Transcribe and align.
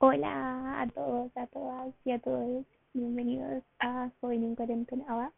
Hola 0.00 0.82
a 0.82 0.86
todos, 0.90 1.36
a 1.36 1.48
todas 1.48 1.92
y 2.04 2.12
a 2.12 2.20
todos. 2.20 2.64
Bienvenidos 2.94 3.64
a 3.80 4.08
Joven 4.20 4.44
en 4.44 4.54
Cuarentena. 4.54 5.32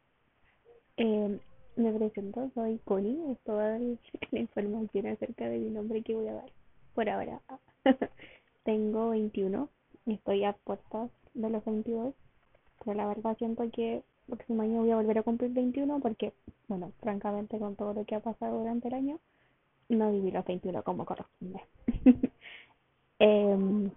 Eh, 0.98 1.40
me 1.77 1.93
presento, 1.95 2.51
soy 2.54 2.79
Connie. 2.85 3.33
Es 3.33 3.38
toda 3.41 3.79
la 3.79 4.38
información 4.38 5.07
acerca 5.07 5.49
de 5.49 5.57
mi 5.61 5.71
nombre 5.71 6.03
que 6.03 6.15
voy 6.15 6.29
a 6.29 6.35
dar 6.35 6.51
por 6.95 7.09
ahora. 7.09 7.41
Tengo 8.65 9.09
21, 9.09 9.67
estoy 10.04 10.44
a 10.44 10.53
puertas 10.53 11.11
de 11.33 11.49
los 11.49 11.65
22, 11.65 12.13
pero 12.85 12.97
la 12.99 13.06
verdad 13.06 13.38
siento 13.38 13.65
que 13.71 13.97
el 13.97 14.03
próximo 14.27 14.61
año 14.61 14.81
voy 14.81 14.90
a 14.90 14.97
volver 14.97 15.21
a 15.21 15.22
cumplir 15.22 15.53
21 15.53 16.01
porque, 16.01 16.34
bueno, 16.69 16.92
francamente 17.01 17.59
con 17.59 17.77
todo 17.77 17.95
lo 17.95 18.05
que 18.05 18.15
ha 18.15 18.20
pasado 18.20 18.59
durante 18.59 18.88
el 18.88 18.95
año, 18.95 19.20
no 19.88 20.12
viví 20.12 20.30
los 20.30 20.45
21 20.45 20.83
como 20.83 21.06
corresponde. 21.06 21.62
eh, 23.20 23.91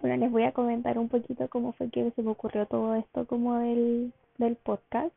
bueno, 0.00 0.16
les 0.16 0.30
voy 0.30 0.44
a 0.44 0.52
comentar 0.52 0.98
un 0.98 1.08
poquito 1.08 1.48
cómo 1.48 1.72
fue 1.72 1.90
que 1.90 2.10
se 2.12 2.22
me 2.22 2.30
ocurrió 2.30 2.66
todo 2.66 2.94
esto 2.94 3.26
como 3.26 3.58
del, 3.58 4.12
del 4.38 4.56
podcast. 4.56 5.14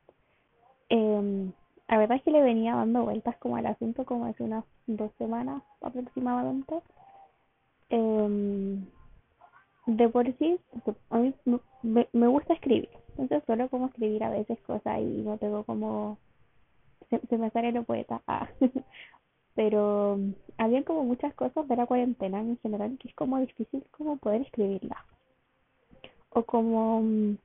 Eh, 0.89 1.51
la 1.87 1.97
verdad 1.97 2.17
es 2.17 2.23
que 2.23 2.31
le 2.31 2.41
venía 2.41 2.75
dando 2.75 3.03
vueltas 3.03 3.35
como 3.37 3.57
al 3.57 3.65
asunto 3.65 4.05
como 4.05 4.25
hace 4.25 4.43
unas 4.43 4.63
dos 4.87 5.11
semanas 5.17 5.61
aproximadamente. 5.81 6.81
Eh, 7.89 8.77
de 9.87 10.09
por 10.09 10.25
sí, 10.37 10.59
a 11.09 11.17
mí 11.17 11.33
me, 11.83 12.07
me 12.13 12.27
gusta 12.27 12.53
escribir. 12.53 12.89
Entonces 13.17 13.43
suelo 13.45 13.69
como 13.69 13.87
escribir 13.87 14.23
a 14.23 14.29
veces 14.29 14.59
cosas 14.61 14.99
y 14.99 15.21
no 15.21 15.37
tengo 15.37 15.63
como... 15.63 16.17
Se, 17.09 17.19
se 17.27 17.37
me 17.37 17.49
sale 17.49 17.71
lo 17.71 17.83
poeta. 17.83 18.21
Ah. 18.25 18.47
pero 19.55 20.17
mm, 20.61 20.63
había 20.63 20.83
como 20.83 21.03
muchas 21.03 21.33
cosas 21.33 21.67
de 21.67 21.75
la 21.75 21.85
cuarentena 21.85 22.39
en 22.39 22.57
general 22.59 22.97
que 22.99 23.09
es 23.09 23.15
como 23.15 23.39
difícil 23.39 23.83
como 23.91 24.17
poder 24.17 24.41
escribirla. 24.41 25.05
O 26.29 26.43
como 26.43 27.01
mm, 27.01 27.37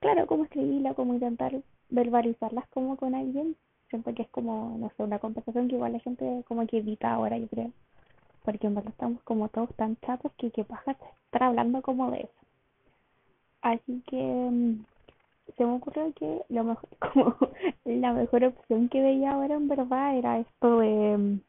claro 0.00 0.26
como 0.26 0.44
escribirla 0.44 0.94
como 0.94 1.14
intentar 1.14 1.62
verbalizarlas 1.90 2.66
como 2.68 2.96
con 2.96 3.14
alguien. 3.14 3.56
Siento 3.90 4.14
que 4.14 4.22
es 4.22 4.28
como 4.30 4.76
no 4.78 4.90
sé 4.96 5.02
una 5.02 5.18
conversación 5.18 5.68
que 5.68 5.76
igual 5.76 5.92
la 5.92 6.00
gente 6.00 6.44
como 6.48 6.66
que 6.66 6.78
evita 6.78 7.12
ahora 7.12 7.38
yo 7.38 7.48
creo. 7.48 7.70
Porque 8.44 8.66
en 8.66 8.74
verdad 8.74 8.92
estamos 8.92 9.22
como 9.22 9.48
todos 9.48 9.74
tan 9.76 9.96
chatos 9.98 10.32
que 10.36 10.50
qué 10.50 10.64
pasa 10.64 10.96
estar 11.26 11.44
hablando 11.44 11.82
como 11.82 12.10
de 12.10 12.22
eso. 12.22 12.40
Así 13.62 14.02
que 14.06 14.16
mm, 14.16 14.84
se 15.56 15.64
me 15.64 15.72
ocurrió 15.72 16.12
que 16.14 16.42
lo 16.48 16.64
mejor, 16.64 16.88
como 17.12 17.36
la 17.84 18.12
mejor 18.12 18.44
opción 18.44 18.88
que 18.88 19.00
veía 19.02 19.32
ahora 19.32 19.54
en 19.54 19.68
verdad 19.68 20.16
era 20.16 20.38
esto 20.38 20.78
de 20.80 21.40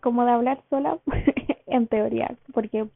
como 0.00 0.24
de 0.24 0.32
hablar 0.32 0.62
sola 0.70 0.98
en 1.66 1.86
teoría, 1.86 2.36
porque 2.52 2.86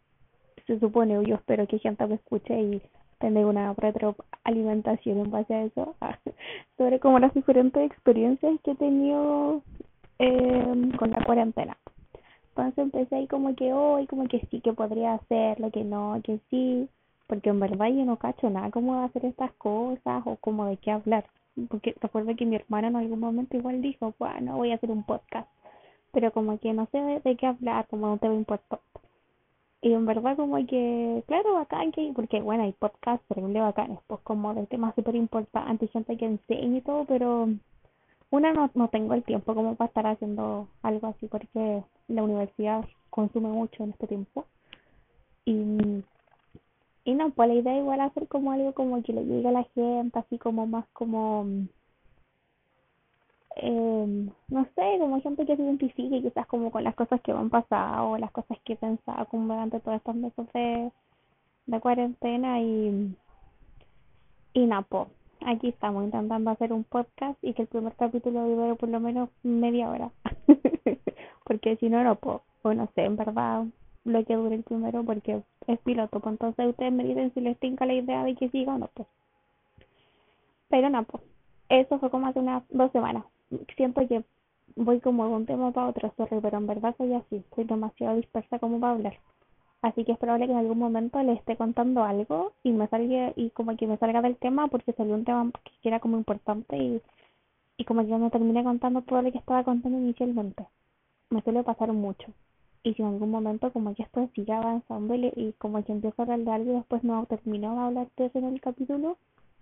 se 0.66 0.78
supone, 0.80 1.22
yo 1.26 1.36
espero 1.36 1.66
que 1.66 1.78
gente 1.78 2.06
me 2.06 2.16
escuche 2.16 2.58
y 2.60 2.82
tenga 3.18 3.46
una 3.46 3.72
retroalimentación 3.74 5.18
en 5.18 5.30
base 5.30 5.54
a 5.54 5.64
eso, 5.64 5.94
sobre 6.76 7.00
como 7.00 7.18
las 7.18 7.34
diferentes 7.34 7.82
experiencias 7.90 8.60
que 8.62 8.72
he 8.72 8.76
tenido 8.76 9.62
eh, 10.18 10.92
con 10.98 11.10
la 11.10 11.24
cuarentena. 11.24 11.76
Entonces 12.50 12.78
empecé 12.78 13.16
ahí 13.16 13.26
como 13.26 13.54
que 13.56 13.72
hoy, 13.72 14.06
como 14.06 14.28
que 14.28 14.46
sí, 14.50 14.60
que 14.60 14.72
podría 14.72 15.14
hacerlo, 15.14 15.70
que 15.70 15.82
no, 15.82 16.20
que 16.22 16.38
sí, 16.50 16.88
porque 17.26 17.50
en 17.50 17.58
verdad 17.58 17.88
yo 17.88 18.04
no 18.04 18.16
cacho 18.16 18.48
nada 18.48 18.70
cómo 18.70 19.02
hacer 19.02 19.24
estas 19.24 19.52
cosas 19.54 20.22
o 20.24 20.36
como 20.36 20.66
de 20.66 20.76
qué 20.76 20.92
hablar. 20.92 21.24
Porque 21.68 21.94
recuerdo 22.00 22.34
que 22.36 22.46
mi 22.46 22.56
hermana 22.56 22.88
en 22.88 22.96
algún 22.96 23.20
momento 23.20 23.56
igual 23.56 23.82
dijo, 23.82 24.14
bueno, 24.18 24.56
voy 24.56 24.70
a 24.70 24.76
hacer 24.76 24.90
un 24.90 25.02
podcast 25.02 25.48
pero 26.14 26.32
como 26.32 26.58
que 26.58 26.72
no 26.72 26.86
sé 26.92 26.98
de, 26.98 27.36
qué 27.36 27.46
hablar, 27.46 27.86
como 27.88 28.12
un 28.12 28.18
tema 28.18 28.34
importante. 28.34 28.82
Y 29.82 29.92
en 29.92 30.06
verdad 30.06 30.36
como 30.36 30.56
que, 30.66 31.22
claro, 31.26 31.54
bacán 31.54 31.92
que, 31.92 32.12
porque 32.16 32.40
bueno, 32.40 32.64
hay 32.64 32.72
podcasts 32.72 33.26
terrible 33.28 33.60
bacanes, 33.60 33.98
pues 34.06 34.20
como 34.22 34.54
de 34.54 34.66
temas 34.66 34.94
súper 34.94 35.14
importantes, 35.16 35.90
gente 35.90 36.16
que 36.16 36.24
enseña 36.24 36.78
y 36.78 36.80
todo, 36.80 37.04
pero 37.04 37.48
una 38.30 38.52
no, 38.52 38.70
no 38.74 38.88
tengo 38.88 39.14
el 39.14 39.22
tiempo 39.24 39.54
como 39.54 39.74
para 39.76 39.88
estar 39.88 40.06
haciendo 40.06 40.68
algo 40.82 41.08
así 41.08 41.26
porque 41.26 41.84
la 42.08 42.22
universidad 42.22 42.84
consume 43.10 43.48
mucho 43.48 43.84
en 43.84 43.90
este 43.90 44.06
tiempo. 44.06 44.46
Y, 45.44 45.52
y 47.04 47.14
no, 47.14 47.30
pues 47.30 47.48
la 47.48 47.54
idea 47.54 47.76
igual 47.76 48.00
hacer 48.00 48.26
como 48.28 48.52
algo 48.52 48.72
como 48.72 49.02
que 49.02 49.12
le 49.12 49.24
llegue 49.24 49.48
a 49.48 49.52
la 49.52 49.64
gente, 49.74 50.18
así 50.18 50.38
como 50.38 50.66
más 50.66 50.86
como 50.94 51.46
eh, 53.56 54.28
no 54.48 54.64
sé, 54.74 54.98
como 54.98 55.20
gente 55.20 55.46
que 55.46 55.56
se 55.56 55.62
identifique 55.62 56.22
quizás 56.22 56.46
como 56.46 56.70
con 56.70 56.82
las 56.82 56.94
cosas 56.94 57.20
que 57.20 57.32
van 57.32 57.50
pasado 57.50 58.10
o 58.10 58.18
las 58.18 58.32
cosas 58.32 58.58
que 58.64 58.76
pensaba 58.76 59.24
como 59.26 59.54
durante 59.54 59.80
todos 59.80 59.98
estos 59.98 60.14
meses 60.14 60.46
de, 60.52 60.90
de 61.66 61.80
cuarentena 61.80 62.60
y, 62.60 63.16
y 64.54 64.66
Napo. 64.66 65.08
Aquí 65.46 65.68
estamos 65.68 66.04
intentando 66.04 66.50
hacer 66.50 66.72
un 66.72 66.84
podcast 66.84 67.38
y 67.42 67.52
que 67.54 67.62
el 67.62 67.68
primer 67.68 67.94
capítulo 67.94 68.44
dure 68.48 68.74
por 68.76 68.88
lo 68.88 68.98
menos 68.98 69.28
media 69.42 69.90
hora. 69.90 70.10
porque 71.44 71.76
si 71.76 71.88
no, 71.88 72.02
no 72.02 72.16
puedo. 72.16 72.42
O 72.62 72.72
no 72.72 72.88
sé, 72.94 73.04
en 73.04 73.16
verdad, 73.16 73.64
lo 74.04 74.24
que 74.24 74.34
dure 74.36 74.56
el 74.56 74.62
primero 74.62 75.04
porque 75.04 75.42
es 75.66 75.78
piloto. 75.80 76.20
Pues 76.20 76.32
entonces 76.32 76.66
ustedes 76.66 76.92
me 76.92 77.04
dicen 77.04 77.32
si 77.34 77.40
les 77.40 77.58
tinca 77.58 77.84
la 77.86 77.94
idea 77.94 78.24
de 78.24 78.34
que 78.34 78.48
siga 78.48 78.74
o 78.74 78.78
no. 78.78 78.88
Pues. 78.94 79.06
Pero 80.70 80.88
no, 80.88 81.04
pues. 81.04 81.22
Eso 81.68 81.98
fue 81.98 82.10
como 82.10 82.26
hace 82.26 82.38
unas 82.38 82.62
dos 82.70 82.90
semanas 82.92 83.24
siento 83.76 84.06
que 84.08 84.24
voy 84.76 85.00
como 85.00 85.26
de 85.26 85.34
un 85.34 85.46
tema 85.46 85.72
para 85.72 85.88
otro, 85.88 86.12
sorry, 86.16 86.40
pero 86.40 86.58
en 86.58 86.66
verdad 86.66 86.94
soy 86.96 87.12
así, 87.14 87.44
soy 87.54 87.64
demasiado 87.64 88.16
dispersa 88.16 88.58
como 88.58 88.80
para 88.80 88.94
hablar. 88.94 89.18
Así 89.82 90.04
que 90.04 90.12
es 90.12 90.18
probable 90.18 90.46
que 90.46 90.52
en 90.52 90.58
algún 90.58 90.78
momento 90.78 91.22
le 91.22 91.34
esté 91.34 91.56
contando 91.56 92.02
algo 92.04 92.52
y 92.62 92.72
me 92.72 92.88
salga 92.88 93.32
y 93.36 93.50
como 93.50 93.76
que 93.76 93.86
me 93.86 93.98
salga 93.98 94.22
del 94.22 94.36
tema 94.36 94.68
porque 94.68 94.94
salió 94.94 95.14
un 95.14 95.24
tema 95.24 95.50
que 95.82 95.88
era 95.88 96.00
como 96.00 96.16
importante 96.16 96.76
y, 96.76 97.02
y 97.76 97.84
como 97.84 98.02
que 98.02 98.08
yo 98.08 98.18
me 98.18 98.30
terminé 98.30 98.64
contando 98.64 99.02
todo 99.02 99.20
lo 99.20 99.30
que 99.30 99.38
estaba 99.38 99.62
contando 99.62 99.98
inicialmente. 99.98 100.66
Me 101.28 101.42
suele 101.42 101.62
pasar 101.64 101.92
mucho. 101.92 102.32
Y 102.82 102.94
si 102.94 103.02
en 103.02 103.08
algún 103.08 103.30
momento 103.30 103.72
como 103.72 103.94
que 103.94 104.04
esto 104.04 104.28
sigue 104.34 104.52
avanzando 104.52 105.14
y, 105.14 105.32
y 105.36 105.52
como 105.58 105.84
que 105.84 105.92
empiezo 105.92 106.14
a 106.18 106.24
hablar 106.24 106.40
de 106.40 106.50
algo 106.50 106.72
y 106.72 106.76
después 106.76 107.04
no 107.04 107.26
termino 107.26 107.74
de 107.74 107.80
hablar 107.82 108.08
de 108.16 108.26
eso 108.26 108.38
en 108.38 108.44
el 108.46 108.60
capítulo, 108.62 109.18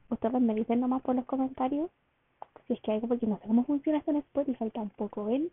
ustedes 0.09 0.41
me 0.41 0.55
dicen 0.55 0.81
nomás 0.81 1.03
por 1.03 1.17
los 1.17 1.25
comentarios 1.25 1.91
si 2.67 2.75
es 2.75 2.81
que 2.81 2.93
algo 2.93 3.09
porque 3.09 3.27
no 3.27 3.39
sé 3.39 3.47
cómo 3.47 3.65
funciona 3.65 3.99
esto 3.99 4.11
en 4.11 4.19
Spotify 4.19 4.71
tampoco, 4.71 5.25
¿ven? 5.25 5.51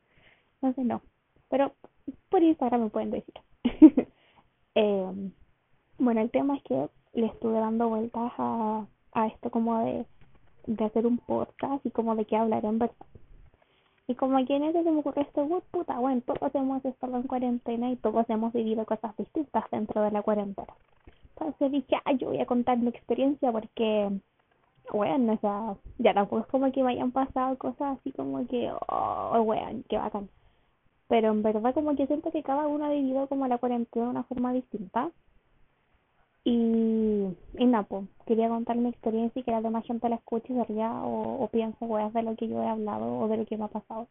Entonces 0.55 0.85
no, 0.85 1.01
pero 1.49 1.73
por 2.29 2.43
Instagram 2.43 2.83
me 2.83 2.89
pueden 2.89 3.11
decir. 3.11 3.33
eh, 4.75 5.31
bueno, 5.97 6.21
el 6.21 6.31
tema 6.31 6.57
es 6.57 6.63
que 6.63 6.89
le 7.13 7.27
estuve 7.27 7.59
dando 7.59 7.89
vueltas 7.89 8.31
a, 8.37 8.85
a 9.13 9.27
esto 9.27 9.49
como 9.49 9.83
de, 9.83 10.05
de 10.67 10.85
hacer 10.85 11.05
un 11.05 11.17
podcast 11.17 11.85
y 11.85 11.91
como 11.91 12.15
de 12.15 12.25
qué 12.25 12.37
hablar 12.37 12.65
en 12.65 12.79
verdad. 12.79 12.95
Y 14.07 14.15
como 14.15 14.43
que 14.43 14.55
en 14.55 14.63
eso 14.63 14.81
se 14.81 14.91
me 14.91 14.99
ocurrió 15.01 15.21
esto, 15.21 15.61
puta, 15.69 15.99
bueno, 15.99 16.21
todos 16.21 16.55
hemos 16.55 16.83
estado 16.83 17.17
en 17.17 17.23
cuarentena 17.23 17.91
y 17.91 17.95
todos 17.95 18.27
hemos 18.29 18.53
vivido 18.53 18.83
cosas 18.85 19.15
distintas 19.17 19.63
dentro 19.69 20.01
de 20.01 20.09
la 20.09 20.23
cuarentena. 20.23 20.73
Entonces 21.37 21.71
dije, 21.71 21.95
ah, 22.05 22.13
yo 22.13 22.29
voy 22.29 22.39
a 22.39 22.45
contar 22.47 22.77
mi 22.79 22.89
experiencia 22.89 23.51
porque 23.51 24.09
bueno, 24.91 25.33
o 25.33 25.37
sea, 25.37 25.75
ya 25.97 26.13
tampoco 26.13 26.41
es 26.41 26.47
como 26.47 26.71
que 26.71 26.83
me 26.83 26.91
hayan 26.91 27.11
pasado 27.11 27.57
cosas 27.57 27.97
así 27.99 28.11
como 28.11 28.45
que, 28.47 28.71
oh, 28.89 29.41
weón, 29.41 29.83
qué 29.89 29.97
bacán. 29.97 30.29
Pero 31.07 31.31
en 31.31 31.43
verdad 31.43 31.73
como 31.73 31.95
que 31.95 32.07
siento 32.07 32.31
que 32.31 32.43
cada 32.43 32.67
uno 32.67 32.85
ha 32.85 32.89
vivido 32.91 33.27
como 33.27 33.47
la 33.47 33.57
cuarentena 33.57 34.05
de 34.05 34.11
una 34.11 34.23
forma 34.23 34.53
distinta. 34.53 35.11
Y, 36.43 37.27
y 37.57 37.65
no, 37.65 37.83
pues, 37.85 38.05
quería 38.25 38.49
contar 38.49 38.77
mi 38.77 38.89
experiencia 38.89 39.39
y 39.39 39.43
que 39.43 39.51
la 39.51 39.61
demás 39.61 39.85
gente 39.85 40.09
la 40.09 40.15
escuche 40.15 40.53
se 40.53 40.83
o, 40.83 41.43
o 41.43 41.47
piense 41.49 41.85
weas 41.85 42.13
de 42.13 42.23
lo 42.23 42.35
que 42.35 42.47
yo 42.47 42.61
he 42.63 42.67
hablado 42.67 43.19
o 43.19 43.27
de 43.27 43.37
lo 43.37 43.45
que 43.45 43.57
me 43.57 43.65
ha 43.65 43.67
pasado. 43.67 44.07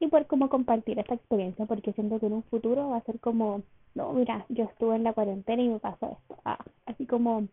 Y 0.00 0.08
por 0.08 0.26
como 0.26 0.48
compartir 0.48 0.98
esta 0.98 1.14
experiencia, 1.14 1.66
porque 1.66 1.92
siento 1.92 2.18
que 2.18 2.26
en 2.26 2.34
un 2.34 2.42
futuro 2.44 2.88
va 2.90 2.98
a 2.98 3.02
ser 3.04 3.20
como, 3.20 3.62
no, 3.94 4.12
mira, 4.12 4.46
yo 4.48 4.64
estuve 4.64 4.96
en 4.96 5.04
la 5.04 5.12
cuarentena 5.12 5.62
y 5.62 5.68
me 5.68 5.78
pasó 5.78 6.18
esto. 6.20 6.38
Ah, 6.44 6.58
así 6.86 7.06
como 7.06 7.48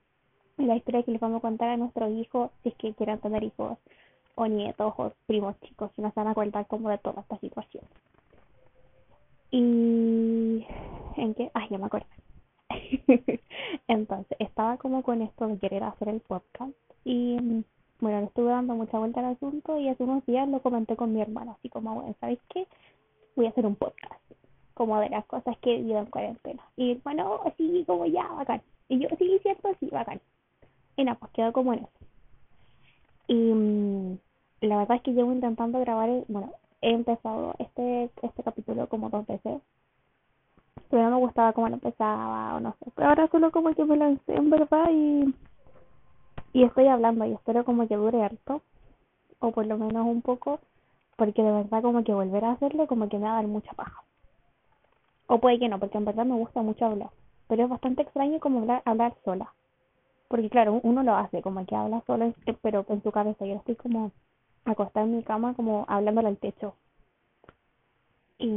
la 0.66 0.76
historia 0.76 1.04
que 1.04 1.12
les 1.12 1.22
vamos 1.22 1.38
a 1.38 1.42
contar 1.42 1.70
a 1.70 1.78
nuestros 1.78 2.12
hijos, 2.14 2.52
si 2.64 2.70
es 2.70 2.76
que 2.76 2.94
quieran 2.94 3.20
tener 3.20 3.44
hijos 3.44 3.78
o 4.36 4.48
nietos 4.48 4.94
o 4.98 5.14
primos 5.26 5.60
chicos, 5.62 5.92
y 5.98 6.02
nos 6.02 6.14
van 6.16 6.28
a 6.28 6.34
contar 6.34 6.68
como 6.68 6.90
de 6.90 6.98
toda 6.98 7.22
esta 7.22 7.38
situación. 7.40 7.84
Y 9.52 10.66
en 11.16 11.34
qué, 11.36 11.52
ay, 11.54 11.68
ya 11.70 11.78
me 11.78 11.86
acuerdo. 11.86 12.08
Entonces, 13.88 14.38
estaba 14.40 14.78
como 14.78 15.04
con 15.04 15.22
esto 15.22 15.48
de 15.48 15.58
querer 15.58 15.84
hacer 15.84 16.10
el 16.10 16.20
podcast 16.20 16.74
y 17.06 17.64
bueno, 18.00 18.20
le 18.20 18.26
estuve 18.26 18.52
dando 18.52 18.76
mucha 18.76 19.00
vuelta 19.00 19.22
al 19.22 19.36
asunto 19.36 19.78
y 19.80 19.90
hace 19.90 20.04
unos 20.04 20.26
días 20.26 20.48
lo 20.50 20.62
comenté 20.62 20.96
con 20.96 21.14
mi 21.14 21.22
hermana, 21.22 21.54
así 21.54 21.70
como, 21.70 21.96
bueno, 21.96 22.16
¿sabes 22.20 22.40
qué? 22.50 22.68
Voy 23.36 23.46
a 23.46 23.50
hacer 23.50 23.66
un 23.66 23.76
podcast, 23.76 24.22
como 24.74 25.00
de 25.00 25.10
las 25.10 25.26
cosas 25.26 25.58
que 25.60 25.76
he 25.76 25.78
vivido 25.78 26.00
en 26.00 26.06
cuarentena. 26.08 26.64
Y 26.76 26.96
bueno, 27.04 27.42
así 27.46 27.84
como 27.88 28.06
ya, 28.06 28.28
bacán. 28.28 28.62
Y 28.90 29.00
yo, 29.00 29.08
sí, 29.18 29.40
cierto, 29.42 29.70
sí, 29.80 29.88
bacán 29.92 30.20
y 30.98 31.04
nada, 31.06 31.18
pues 31.20 31.32
quedó 31.32 31.54
como 31.54 31.74
en 31.74 31.80
eso. 31.80 31.90
Y 33.28 33.36
mm, 33.36 34.18
la 34.62 34.78
verdad 34.80 34.98
es 34.98 35.04
que 35.04 35.14
llevo 35.14 35.32
intentando 35.32 35.80
grabar, 35.80 36.10
bueno, 36.28 36.52
he 36.82 36.92
empezado 36.92 37.56
este, 37.60 38.12
este 38.22 38.44
capítulo 38.44 38.88
como 38.90 39.10
dos 39.10 39.26
veces. 39.28 39.62
pero 40.90 41.04
no 41.04 41.12
me 41.12 41.18
gustaba 41.18 41.54
cómo 41.54 41.68
lo 41.70 41.76
empezaba 41.76 42.56
o 42.56 42.60
no 42.60 42.76
sé. 42.80 42.92
Pero 42.96 43.10
ahora 43.10 43.28
solo 43.30 43.52
como 43.52 43.74
que 43.74 43.86
me 43.86 43.98
lancé 43.98 44.36
en 44.36 44.50
verdad 44.50 44.90
y, 44.92 45.36
y 46.54 46.64
estoy 46.64 46.88
hablando 46.88 47.26
y 47.26 47.34
espero 47.34 47.66
como 47.66 47.88
que 47.88 47.96
dure 47.96 48.24
harto 48.24 48.62
o 49.40 49.52
por 49.52 49.66
lo 49.66 49.78
menos 49.78 50.06
un 50.08 50.22
poco 50.22 50.60
porque 51.18 51.44
de 51.44 51.52
verdad 51.52 51.82
como 51.82 52.04
que 52.04 52.14
volver 52.14 52.46
a 52.46 52.52
hacerlo 52.54 52.88
como 52.88 53.10
que 53.10 53.18
me 53.18 53.26
va 53.26 53.34
a 53.34 53.36
dar 53.38 53.48
mucha 53.48 53.74
paja. 53.74 54.04
O 55.28 55.40
puede 55.40 55.60
que 55.60 55.68
no, 55.70 55.80
porque 55.80 55.98
en 55.98 56.06
verdad 56.06 56.26
me 56.26 56.36
gusta 56.36 56.62
mucho 56.62 56.86
hablar. 56.86 57.10
Pero 57.48 57.64
es 57.64 57.70
bastante 57.70 58.04
extraño 58.04 58.40
como 58.40 58.60
hablar, 58.60 58.82
hablar 58.86 59.16
sola. 59.26 59.54
Porque 60.28 60.50
claro, 60.50 60.80
uno 60.84 61.04
lo 61.04 61.16
hace, 61.16 61.42
como 61.42 61.66
que 61.66 61.76
habla 61.76 62.04
solo, 62.06 62.34
pero 62.62 62.86
en 62.90 63.02
su 63.04 63.12
cabeza. 63.12 63.46
Yo 63.46 63.56
estoy 63.56 63.76
como 63.76 64.12
acostada 64.66 65.06
en 65.06 65.18
mi 65.18 65.24
cama, 65.24 65.54
como 65.54 65.86
hablándole 65.88 66.28
al 66.30 66.38
techo. 66.38 66.76
Y 68.40 68.48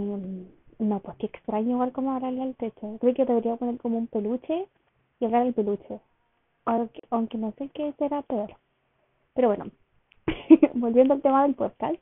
no, 0.79 1.01
pues 1.01 1.17
qué 1.19 1.27
extraño 1.27 1.73
igual 1.73 1.93
como 1.93 2.13
hablarle 2.13 2.43
al 2.43 2.57
techo. 2.57 2.97
Creo 3.01 3.15
que 3.15 3.25
debería 3.25 3.57
poner 3.57 3.79
como 3.79 3.99
un 3.99 4.07
peluche 4.09 4.67
y 5.21 5.25
hablar 5.25 5.43
al 5.43 5.55
peluche. 5.55 6.01
Aunque, 6.65 7.01
aunque 7.11 7.39
no 7.39 7.53
sé 7.59 7.69
qué 7.71 7.93
será 7.99 8.23
peor. 8.23 8.57
Pero 9.35 9.49
bueno, 9.49 9.67
volviendo 10.75 11.15
al 11.15 11.23
tema 11.23 11.43
del 11.45 11.55
podcast. 11.55 12.01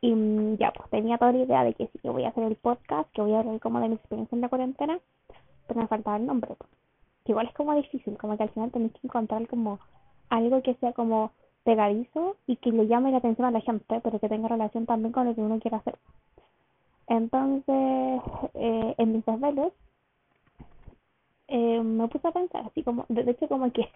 Y 0.00 0.14
mm, 0.14 0.56
ya, 0.58 0.72
pues 0.72 0.90
tenía 0.90 1.18
toda 1.18 1.32
la 1.32 1.38
idea 1.38 1.64
de 1.64 1.74
que 1.74 1.86
sí 1.86 1.98
que 2.00 2.10
voy 2.10 2.24
a 2.24 2.30
hacer 2.30 2.44
el 2.44 2.56
podcast, 2.56 3.10
que 3.12 3.22
voy 3.22 3.34
a 3.34 3.40
hablar 3.40 3.60
como 3.60 3.80
de 3.80 3.88
mi 3.88 3.94
experiencia 3.94 4.34
en 4.34 4.42
la 4.42 4.48
cuarentena, 4.48 4.98
pero 5.68 5.80
me 5.80 5.86
faltaba 5.86 6.16
el 6.16 6.26
nombre. 6.26 6.54
Pues. 6.58 6.81
Que 7.24 7.32
igual 7.32 7.46
es 7.46 7.54
como 7.54 7.74
difícil, 7.74 8.16
como 8.18 8.36
que 8.36 8.44
al 8.44 8.50
final 8.50 8.70
tenés 8.70 8.92
que 8.92 9.00
encontrar 9.04 9.46
como 9.48 9.78
algo 10.28 10.62
que 10.62 10.74
sea 10.74 10.92
como 10.92 11.30
pegadizo 11.64 12.36
y 12.46 12.56
que 12.56 12.72
le 12.72 12.86
llame 12.86 13.12
la 13.12 13.18
atención 13.18 13.46
a 13.46 13.50
la 13.50 13.60
gente, 13.60 14.00
pero 14.02 14.18
que 14.18 14.28
tenga 14.28 14.48
relación 14.48 14.86
también 14.86 15.12
con 15.12 15.26
lo 15.26 15.34
que 15.34 15.40
uno 15.40 15.60
quiere 15.60 15.76
hacer. 15.76 15.96
Entonces, 17.06 18.20
eh, 18.54 18.94
en 18.98 19.12
mis 19.12 19.24
desvelos, 19.24 19.72
eh, 21.48 21.82
me 21.82 22.08
puse 22.08 22.26
a 22.26 22.32
pensar 22.32 22.64
así 22.66 22.82
como, 22.82 23.04
de, 23.10 23.30
hecho 23.30 23.46
como 23.46 23.70
que 23.72 23.86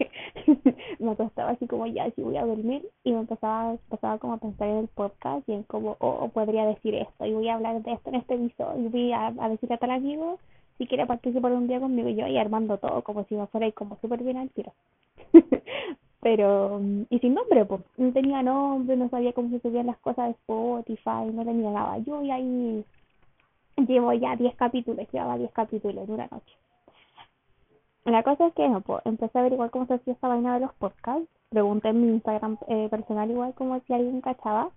me 0.98 1.12
estaba 1.12 1.50
así 1.50 1.66
como 1.66 1.86
ya, 1.86 2.10
si 2.10 2.22
voy 2.22 2.36
a 2.36 2.44
dormir 2.44 2.86
y 3.02 3.12
me 3.12 3.20
empezaba, 3.20 3.72
empezaba 3.72 4.18
como 4.18 4.34
a 4.34 4.38
pensar 4.38 4.68
en 4.68 4.76
el 4.76 4.88
podcast 4.88 5.48
y 5.48 5.52
en 5.52 5.62
cómo 5.62 5.96
oh, 6.00 6.28
podría 6.28 6.66
decir 6.66 6.94
esto 6.94 7.24
y 7.24 7.32
voy 7.32 7.48
a 7.48 7.54
hablar 7.54 7.82
de 7.82 7.92
esto 7.92 8.10
en 8.10 8.16
este 8.16 8.34
episodio 8.34 8.84
y 8.84 8.88
voy 8.88 9.12
a, 9.12 9.28
a 9.28 9.48
decirle 9.48 9.76
a 9.76 9.78
tal 9.78 9.90
amigo 9.90 10.38
si 10.78 10.86
quiere 10.86 11.06
participar 11.06 11.52
un 11.52 11.68
día 11.68 11.80
conmigo 11.80 12.08
yo 12.08 12.26
y 12.26 12.38
armando 12.38 12.78
todo 12.78 13.02
como 13.02 13.24
si 13.24 13.34
me 13.34 13.46
fuera 13.46 13.66
y 13.66 13.72
como 13.72 13.96
súper 14.00 14.22
bien 14.22 14.36
al 14.36 14.50
tiro. 14.50 14.72
Pero, 16.20 16.80
y 17.08 17.18
sin 17.20 17.34
nombre, 17.34 17.64
pues, 17.64 17.82
no 17.96 18.12
tenía 18.12 18.42
nombre, 18.42 18.96
no 18.96 19.08
sabía 19.08 19.32
cómo 19.32 19.48
se 19.50 19.60
subían 19.60 19.86
las 19.86 19.98
cosas 19.98 20.26
de 20.26 20.32
Spotify, 20.32 21.30
no 21.32 21.44
tenía 21.44 21.70
nada. 21.70 21.98
Yo 21.98 22.20
y 22.22 22.30
ahí 22.30 22.84
llevo 23.76 24.12
ya 24.12 24.34
10 24.34 24.56
capítulos, 24.56 25.06
llevaba 25.12 25.38
10 25.38 25.52
capítulos 25.52 26.04
en 26.08 26.14
una 26.14 26.26
noche. 26.26 26.56
La 28.04 28.22
cosa 28.22 28.48
es 28.48 28.54
que 28.54 28.68
no, 28.68 28.80
pues, 28.80 29.02
empecé 29.04 29.38
a 29.38 29.40
averiguar 29.42 29.70
cómo 29.70 29.86
se 29.86 29.94
hacía 29.94 30.14
esta 30.14 30.28
vaina 30.28 30.54
de 30.54 30.60
los 30.60 30.74
podcasts. 30.74 31.28
Pregunté 31.50 31.88
en 31.88 32.00
mi 32.00 32.08
Instagram 32.08 32.58
eh, 32.68 32.88
personal 32.90 33.30
igual 33.30 33.54
como 33.54 33.78
si 33.80 33.92
alguien 33.92 34.20
cachaba. 34.20 34.70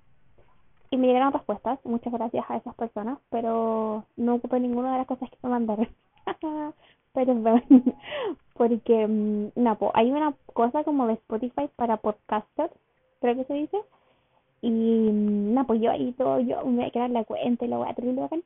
Y 0.91 0.97
me 0.97 1.07
llegaron 1.07 1.33
respuestas, 1.33 1.79
muchas 1.83 2.11
gracias 2.13 2.45
a 2.49 2.57
esas 2.57 2.75
personas, 2.75 3.19
pero 3.29 4.05
no 4.17 4.35
ocupé 4.35 4.59
ninguna 4.59 4.93
de 4.93 4.97
las 4.99 5.07
cosas 5.07 5.29
que 5.29 5.37
me 5.43 5.49
mandaron. 5.49 5.87
Perdón, 7.13 7.43
porque, 8.53 9.07
mm, 9.07 9.51
no, 9.55 9.75
pues, 9.77 9.91
hay 9.95 10.11
una 10.11 10.33
cosa 10.53 10.83
como 10.83 11.07
de 11.07 11.13
Spotify 11.13 11.69
para 11.75 11.97
podcasters, 11.97 12.73
creo 13.19 13.35
que 13.35 13.45
se 13.45 13.53
dice. 13.53 13.77
Y, 14.61 14.69
mm, 14.69 15.53
no, 15.53 15.65
pues 15.67 15.81
yo 15.81 15.91
ahí 15.91 16.11
todo, 16.13 16.39
yo 16.39 16.63
me 16.65 16.77
voy 16.77 16.85
a 16.85 16.91
crear 16.91 17.09
la 17.09 17.23
cuenta 17.23 17.65
y 17.65 17.67
lo 17.67 17.79
voy 17.79 17.89
a 17.89 17.93
tener 17.93 18.43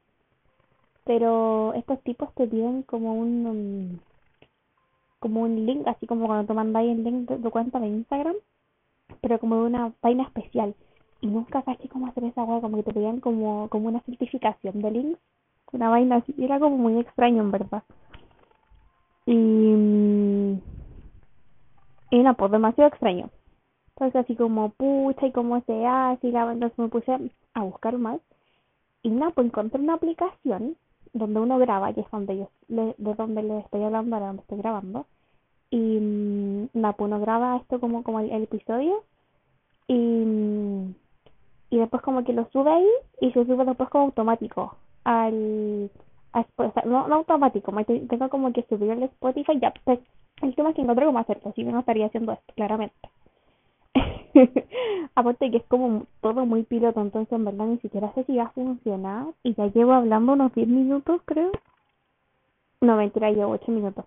Pero 1.06 1.74
estos 1.74 2.02
tipos 2.04 2.34
te 2.36 2.48
piden 2.48 2.84
como 2.84 3.14
un... 3.16 3.94
Mm, 3.94 4.00
como 5.20 5.42
un 5.42 5.66
link, 5.66 5.88
así 5.88 6.06
como 6.06 6.28
cuando 6.28 6.48
te 6.48 6.54
mandáis 6.54 6.92
el 6.92 7.04
link 7.04 7.30
de 7.30 7.38
tu 7.38 7.50
cuenta 7.50 7.80
de 7.80 7.88
Instagram, 7.88 8.36
pero 9.22 9.40
como 9.40 9.56
de 9.56 9.62
una 9.64 9.94
vaina 10.02 10.24
especial. 10.24 10.76
Y 11.24 11.28
nunca 11.28 11.62
caché 11.62 11.88
cómo 11.88 12.08
hacer 12.08 12.26
esa 12.26 12.44
web, 12.44 12.60
como 12.60 12.76
que 12.76 12.84
te 12.84 12.94
pedían 12.94 13.22
como, 13.22 13.70
como 13.70 13.88
una 13.88 14.02
certificación 14.02 14.82
de 14.82 14.92
links, 14.92 15.20
una 15.72 15.90
vaina 15.90 16.18
así, 16.18 16.36
era 16.38 16.60
como 16.60 16.78
muy 16.78 17.00
extraño 17.00 17.42
en 17.42 17.50
verdad. 17.50 17.84
Y, 19.26 20.60
y 22.12 22.24
no, 22.24 22.34
pues 22.36 22.52
demasiado 22.52 22.90
extraño. 22.90 23.30
Entonces 23.96 24.22
así 24.22 24.36
como 24.36 24.72
pucha 24.72 25.28
y 25.28 25.32
cómo 25.32 25.62
se 25.62 25.86
hace 25.86 26.28
y 26.28 26.32
la 26.34 26.52
entonces 26.52 26.78
me 26.78 26.90
puse 26.90 27.18
a 27.54 27.64
buscar 27.64 27.98
más. 27.98 28.20
Y 29.02 29.10
nada, 29.10 29.32
pues 29.32 29.48
encontré 29.48 29.80
una 29.80 29.94
aplicación 29.94 30.76
donde 31.14 31.40
uno 31.40 31.58
graba, 31.58 31.94
que 31.94 32.02
es 32.02 32.12
donde 32.12 32.38
yo, 32.38 32.50
de 32.68 32.96
donde 32.98 33.44
le 33.44 33.60
estoy 33.60 33.82
hablando, 33.82 34.14
ahora 34.18 34.28
donde 34.28 34.42
estoy 34.42 34.58
grabando. 34.58 35.06
Y 35.70 35.78
mm, 35.78 36.68
nada, 36.74 36.94
pues 36.98 37.08
uno 37.08 37.22
graba 37.22 37.56
esto 37.56 37.80
como, 37.80 38.04
como 38.04 38.20
el, 38.20 38.44
episodio 38.44 39.06
y, 39.88 39.94
mm, 39.94 40.96
y 41.74 41.80
después 41.80 42.04
como 42.04 42.24
que 42.24 42.34
lo 42.34 42.48
sube 42.52 42.70
ahí 42.70 42.88
y 43.20 43.32
se 43.32 43.46
sube 43.46 43.66
después 43.66 43.90
como 43.90 44.06
automático 44.06 44.76
al, 45.06 45.90
no, 46.86 47.08
no 47.08 47.16
automático, 47.16 47.74
tengo 47.84 48.30
como 48.30 48.54
que 48.54 48.62
subir 48.70 48.92
el 48.92 49.02
Spotify 49.04 49.60
ya, 49.60 49.74
pues, 49.84 50.00
el 50.44 50.54
tema 50.54 50.70
es 50.70 50.76
que 50.76 50.84
encontré 50.84 51.08
cómo 51.08 51.18
hacerlo, 51.18 51.52
si 51.56 51.64
no 51.64 51.80
estaría 51.80 52.06
haciendo 52.06 52.34
esto, 52.34 52.54
claramente. 52.54 53.10
Aparte 55.16 55.50
que 55.50 55.58
es 55.58 55.66
como 55.66 56.06
todo 56.22 56.46
muy 56.46 56.62
piloto, 56.62 57.02
entonces 57.02 57.34
en 57.34 57.46
verdad 57.46 57.66
ni 57.66 57.80
siquiera 57.80 58.14
sé 58.14 58.24
si 58.26 58.38
va 58.38 58.44
a 58.44 58.50
funcionar. 58.50 59.28
Y 59.42 59.56
ya 59.56 59.66
llevo 59.68 59.94
hablando 59.94 60.34
unos 60.34 60.54
10 60.54 60.68
minutos, 60.68 61.22
creo. 61.26 61.52
No, 62.82 62.98
mentira, 62.98 63.32
llevo 63.32 63.54
8 63.54 63.72
minutos. 63.72 64.06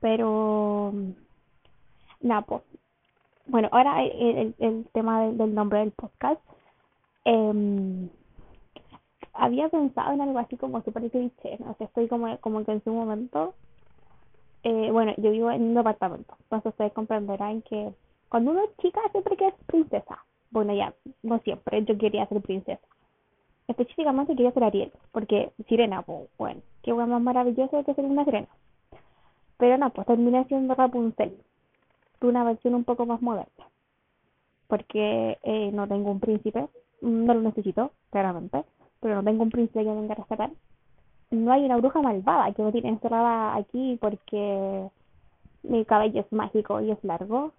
Pero... 0.00 0.92
Nada, 2.20 2.42
pues. 2.42 2.62
Bueno, 3.50 3.68
ahora 3.72 4.04
el, 4.04 4.54
el, 4.60 4.86
tema 4.92 5.26
del, 5.26 5.52
nombre 5.52 5.80
del 5.80 5.90
podcast. 5.90 6.40
Eh, 7.24 8.08
había 9.32 9.68
pensado 9.68 10.12
en 10.12 10.20
algo 10.20 10.38
así 10.38 10.56
como 10.56 10.80
súper 10.82 11.10
cliché, 11.10 11.58
no 11.58 11.74
sé, 11.74 11.84
estoy 11.84 12.06
como, 12.06 12.38
como 12.38 12.64
que 12.64 12.70
en 12.70 12.84
su 12.84 12.92
momento, 12.92 13.54
eh, 14.62 14.90
bueno, 14.92 15.14
yo 15.16 15.32
vivo 15.32 15.50
en 15.50 15.62
un 15.62 15.74
departamento, 15.74 16.36
entonces 16.42 16.70
ustedes 16.70 16.92
comprenderán 16.92 17.62
que 17.62 17.92
cuando 18.28 18.52
uno 18.52 18.62
es 18.62 18.76
chica 18.76 19.00
siempre 19.10 19.36
quiere 19.36 19.56
ser 19.56 19.66
princesa. 19.66 20.24
Bueno, 20.52 20.72
ya, 20.72 20.94
no 21.24 21.40
siempre, 21.40 21.84
yo 21.84 21.98
quería 21.98 22.26
ser 22.26 22.40
princesa. 22.42 22.86
Específicamente 23.66 24.36
quería 24.36 24.52
ser 24.52 24.62
Ariel, 24.62 24.92
porque 25.10 25.50
sirena, 25.68 26.04
bueno, 26.38 26.60
qué 26.82 26.92
bueno 26.92 27.14
más 27.14 27.22
maravilloso 27.22 27.82
que 27.82 27.94
ser 27.94 28.04
una 28.04 28.24
sirena. 28.24 28.48
Pero 29.58 29.76
no, 29.76 29.90
pues 29.90 30.06
terminé 30.06 30.44
siendo 30.44 30.74
Rapunzel, 30.76 31.36
una 32.28 32.44
versión 32.44 32.74
un 32.74 32.84
poco 32.84 33.06
más 33.06 33.22
moderna. 33.22 33.64
Porque 34.66 35.38
eh, 35.42 35.70
no 35.72 35.88
tengo 35.88 36.10
un 36.10 36.20
príncipe, 36.20 36.68
no 37.00 37.34
lo 37.34 37.40
necesito, 37.40 37.90
claramente 38.10 38.64
pero 39.00 39.16
no 39.16 39.24
tengo 39.24 39.42
un 39.42 39.50
príncipe 39.50 39.82
que 39.82 39.90
venga 39.90 40.12
a 40.12 40.16
rescatar. 40.16 40.50
No 41.30 41.52
hay 41.52 41.64
una 41.64 41.76
bruja 41.78 42.02
malvada 42.02 42.52
que 42.52 42.62
me 42.62 42.72
tiene 42.72 42.90
encerrada 42.90 43.56
aquí 43.56 43.98
porque 44.00 44.88
mi 45.62 45.84
cabello 45.84 46.20
es 46.20 46.32
mágico 46.32 46.80
y 46.80 46.90
es 46.90 47.02
largo. 47.02 47.52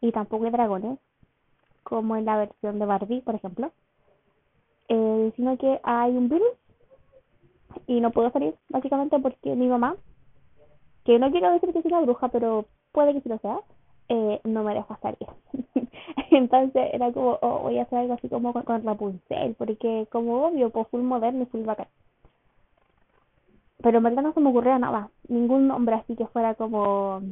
Y 0.00 0.12
tampoco 0.12 0.44
hay 0.44 0.50
dragones, 0.50 0.98
como 1.82 2.16
en 2.16 2.24
la 2.24 2.38
versión 2.38 2.78
de 2.78 2.86
Barbie, 2.86 3.20
por 3.20 3.34
ejemplo. 3.34 3.72
Eh, 4.88 5.32
sino 5.36 5.58
que 5.58 5.80
hay 5.82 6.16
un 6.16 6.28
virus 6.28 6.48
y 7.86 8.00
no 8.00 8.10
puedo 8.10 8.30
salir, 8.30 8.54
básicamente 8.70 9.18
porque 9.18 9.54
mi 9.54 9.68
mamá, 9.68 9.96
que 11.04 11.18
no 11.18 11.30
quiero 11.30 11.52
decir 11.52 11.72
que 11.72 11.82
sea 11.82 11.98
una 11.98 12.06
bruja, 12.06 12.28
pero 12.28 12.64
puede 12.98 13.14
que 13.14 13.20
sí 13.20 13.28
lo 13.28 13.38
sea, 13.38 13.60
eh, 14.08 14.40
no 14.42 14.64
me 14.64 14.74
deja 14.74 14.98
salir. 14.98 15.28
Entonces 16.32 16.90
era 16.92 17.12
como, 17.12 17.38
oh, 17.42 17.60
voy 17.60 17.78
a 17.78 17.82
hacer 17.82 18.00
algo 18.00 18.14
así 18.14 18.28
como 18.28 18.52
con, 18.52 18.64
con 18.64 18.82
Rapunzel, 18.82 19.54
porque 19.54 20.08
como 20.10 20.46
obvio, 20.48 20.70
pues 20.70 20.88
full 20.88 21.02
moderno 21.02 21.44
y 21.44 21.46
full 21.46 21.62
bacán. 21.62 21.86
Pero 23.80 23.98
en 23.98 24.02
verdad 24.02 24.22
no 24.24 24.32
se 24.32 24.40
me 24.40 24.50
ocurrió 24.50 24.76
nada, 24.80 25.10
ningún 25.28 25.68
nombre 25.68 25.94
así 25.94 26.16
que 26.16 26.26
fuera 26.26 26.56
como, 26.56 27.22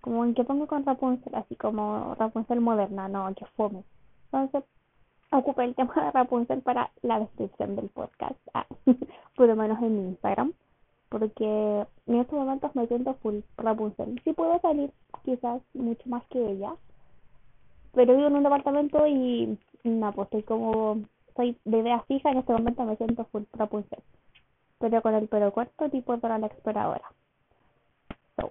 como 0.00 0.24
en 0.24 0.34
que 0.34 0.42
pongo 0.42 0.66
con 0.66 0.84
Rapunzel, 0.84 1.36
así 1.36 1.54
como 1.54 2.16
Rapunzel 2.16 2.60
moderna, 2.60 3.06
no, 3.06 3.32
que 3.36 3.46
fome. 3.54 3.84
Entonces 4.24 4.64
ocupé 5.30 5.66
el 5.66 5.76
tema 5.76 5.94
de 5.94 6.10
Rapunzel 6.10 6.62
para 6.62 6.90
la 7.02 7.20
descripción 7.20 7.76
del 7.76 7.90
podcast, 7.90 8.40
ah, 8.54 8.66
por 9.36 9.46
lo 9.46 9.54
menos 9.54 9.80
en 9.84 9.96
mi 9.96 10.08
Instagram, 10.08 10.52
porque 11.14 11.86
en 12.06 12.14
estos 12.16 12.36
momentos 12.36 12.74
me 12.74 12.88
siento 12.88 13.14
full 13.22 13.38
Rapunzel. 13.56 14.20
Si 14.24 14.32
puedo 14.32 14.58
salir 14.58 14.90
quizás 15.24 15.62
mucho 15.72 16.02
más 16.08 16.24
que 16.26 16.44
ella, 16.44 16.74
pero 17.92 18.16
vivo 18.16 18.26
en 18.26 18.34
un 18.34 18.42
departamento 18.42 19.06
y 19.06 19.56
no, 19.84 20.12
pues 20.12 20.26
estoy 20.26 20.42
como, 20.42 21.04
soy 21.36 21.56
de 21.64 21.78
idea 21.78 22.00
fija, 22.08 22.32
en 22.32 22.38
este 22.38 22.52
momento 22.52 22.82
me 22.82 22.96
siento 22.96 23.26
full 23.26 23.44
Rapunzel, 23.52 24.00
pero 24.80 25.02
con 25.02 25.14
el 25.14 25.28
pelo 25.28 25.52
corto 25.52 25.88
tipo 25.88 26.18
para 26.18 26.36
la 26.36 26.48
exploradora. 26.48 27.08
So. 28.34 28.50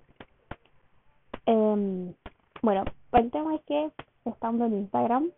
Eh, 1.47 2.13
bueno, 2.61 2.85
el 3.11 3.29
tema 3.29 3.55
es 3.55 3.61
que 3.63 3.91
estando 4.23 4.67
en 4.67 4.75
Instagram, 4.75 5.31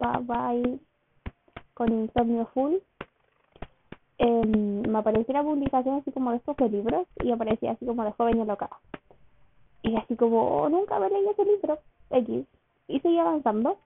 va, 0.00 0.20
va 0.20 0.50
a 0.50 0.54
ir 0.54 0.78
con 1.74 1.92
insomnio 1.92 2.46
full. 2.54 2.74
Em, 4.22 4.82
me 4.82 4.98
apareció 4.98 5.32
una 5.34 5.42
publicación 5.42 5.96
así 5.96 6.12
como 6.12 6.30
de 6.30 6.36
estos 6.38 6.56
de 6.56 6.68
libros 6.68 7.06
y 7.22 7.32
aparecía 7.32 7.72
así 7.72 7.84
como 7.84 8.04
de 8.04 8.12
joven 8.12 8.40
y 8.40 8.44
loca. 8.44 8.70
Y 9.82 9.96
así 9.96 10.16
como, 10.16 10.62
oh, 10.62 10.68
nunca 10.68 10.98
me 11.00 11.10
leí 11.10 11.26
ese 11.28 11.44
libro, 11.44 11.78
X. 12.10 12.46
Y 12.88 13.00
seguí 13.00 13.18
avanzando. 13.18 13.78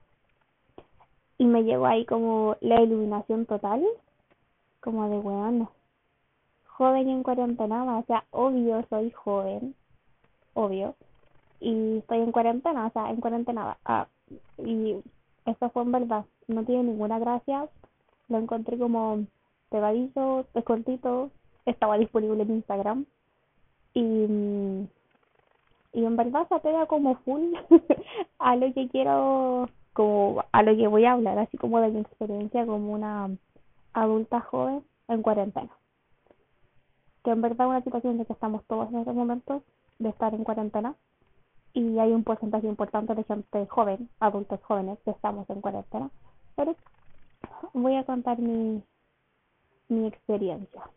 Y 1.39 1.45
me 1.45 1.63
llegó 1.63 1.87
ahí 1.87 2.05
como 2.05 2.55
la 2.61 2.81
iluminación 2.81 3.45
total, 3.45 3.83
como 4.79 5.09
de 5.09 5.17
weón, 5.17 5.67
joven 6.77 7.09
y 7.09 7.11
en 7.11 7.23
cuarentena, 7.23 7.97
o 7.97 8.03
sea, 8.05 8.23
obvio 8.31 8.85
soy 8.89 9.11
joven, 9.11 9.75
obvio, 10.53 10.95
y 11.59 11.97
estoy 11.97 12.19
en 12.19 12.31
cuarentena, 12.31 12.87
o 12.87 12.91
sea, 12.91 13.09
en 13.09 13.19
cuarentena, 13.19 13.77
ah, 13.85 14.07
y 14.59 15.01
eso 15.45 15.69
fue 15.69 15.81
en 15.83 15.91
verdad, 15.91 16.25
no 16.47 16.63
tiene 16.63 16.83
ninguna 16.83 17.17
gracia, 17.17 17.67
lo 18.29 18.37
encontré 18.37 18.77
como 18.77 19.25
pegadizo, 19.69 20.45
es 20.53 20.63
cortito, 20.63 21.31
estaba 21.65 21.97
disponible 21.97 22.43
en 22.43 22.51
Instagram, 22.51 23.05
y 23.93 24.87
y 25.97 26.05
en 26.05 26.15
verdad 26.15 26.47
se 26.47 26.53
apega 26.53 26.85
como 26.85 27.15
full 27.15 27.53
a 28.39 28.55
lo 28.55 28.71
que 28.71 28.87
quiero, 28.89 29.67
como 29.93 30.43
a 30.51 30.61
lo 30.61 30.77
que 30.77 30.87
voy 30.87 31.05
a 31.05 31.13
hablar, 31.13 31.39
así 31.39 31.57
como 31.57 31.79
de 31.81 31.89
mi 31.89 32.01
experiencia 32.01 32.67
como 32.67 32.93
una 32.93 33.31
adulta 33.93 34.41
joven 34.41 34.83
en 35.07 35.23
cuarentena. 35.23 35.71
Que 37.23 37.31
en 37.31 37.41
verdad 37.41 37.65
es 37.65 37.69
una 37.69 37.83
situación 37.83 38.19
la 38.19 38.25
que 38.25 38.33
estamos 38.33 38.63
todos 38.65 38.89
en 38.89 38.99
estos 38.99 39.15
momentos 39.15 39.63
de 39.97 40.09
estar 40.09 40.35
en 40.35 40.43
cuarentena 40.43 40.93
y 41.73 41.97
hay 41.97 42.11
un 42.11 42.23
porcentaje 42.23 42.67
importante 42.67 43.15
de 43.15 43.23
gente 43.23 43.65
joven, 43.65 44.07
adultos 44.19 44.59
jóvenes, 44.63 44.99
que 45.03 45.09
estamos 45.09 45.49
en 45.49 45.61
cuarentena. 45.61 46.11
Pero 46.55 46.75
voy 47.73 47.95
a 47.95 48.03
contar 48.03 48.37
mi, 48.37 48.83
mi 49.89 50.07
experiencia. 50.07 50.89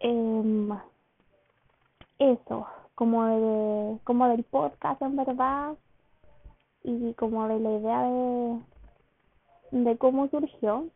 Eh, 0.00 0.68
eso, 2.18 2.66
como 2.94 3.24
de 3.24 3.98
como 4.04 4.28
del 4.28 4.44
podcast 4.44 5.00
en 5.02 5.16
verdad 5.16 5.74
y 6.84 7.14
como 7.14 7.48
de 7.48 7.58
la 7.58 7.70
idea 7.78 8.02
de 8.02 8.60
de 9.84 9.96
cómo 9.96 10.28
surgió. 10.28 10.86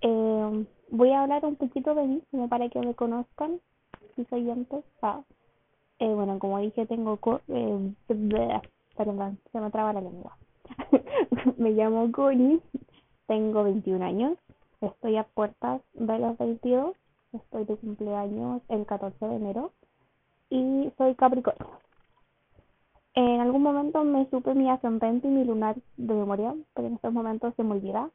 Eh, 0.00 0.66
voy 0.90 1.10
a 1.10 1.22
hablar 1.22 1.44
un 1.44 1.56
poquito 1.56 1.94
de 1.94 2.04
mí 2.04 2.22
como 2.30 2.48
para 2.48 2.68
que 2.68 2.78
me 2.78 2.94
conozcan 2.94 3.60
si 4.14 4.24
soy 4.26 4.48
antes 4.50 4.84
ah, 5.02 5.22
eh, 5.98 6.14
bueno 6.14 6.38
como 6.38 6.60
dije 6.60 6.86
tengo 6.86 7.18
eh, 7.48 7.92
perdón 8.96 9.38
se 9.52 9.60
me 9.60 9.70
traba 9.70 9.92
la 9.92 10.00
lengua. 10.00 10.36
Me 11.56 11.70
llamo 11.70 12.12
Connie 12.12 12.60
tengo 13.26 13.64
21 13.64 14.04
años 14.04 14.38
estoy 14.80 15.16
a 15.16 15.24
puertas 15.24 15.82
de 15.94 16.18
los 16.18 16.38
22 16.38 16.96
estoy 17.32 17.64
de 17.64 17.76
cumpleaños 17.76 18.62
el 18.68 18.86
14 18.86 19.26
de 19.26 19.36
enero 19.36 19.72
y 20.50 20.90
soy 20.96 21.14
Capricornio. 21.14 21.68
En 23.14 23.40
algún 23.40 23.62
momento 23.62 24.04
me 24.04 24.28
supe 24.30 24.54
mi 24.54 24.70
ascendente 24.70 25.26
y 25.26 25.30
mi 25.30 25.44
lunar 25.44 25.76
de 25.96 26.14
memoria, 26.14 26.54
pero 26.74 26.88
en 26.88 26.94
estos 26.94 27.12
momentos 27.12 27.54
se 27.56 27.64
me 27.64 27.72
olvida. 27.72 28.10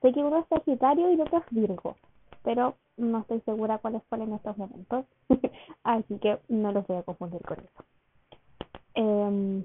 Sé 0.00 0.12
que 0.12 0.20
uno 0.20 0.38
es 0.38 0.46
Sagitario 0.48 1.12
y 1.12 1.20
otro 1.20 1.38
es 1.38 1.44
Virgo, 1.50 1.96
pero 2.42 2.76
no 2.96 3.18
estoy 3.18 3.40
segura 3.42 3.78
cuáles 3.78 4.02
fueron 4.04 4.28
en 4.28 4.34
estos 4.34 4.56
momentos, 4.56 5.04
así 5.84 6.18
que 6.18 6.38
no 6.48 6.72
los 6.72 6.86
voy 6.86 6.96
a 6.96 7.02
confundir 7.02 7.42
con 7.42 7.58
eso. 7.58 7.84
Eh, 8.94 9.64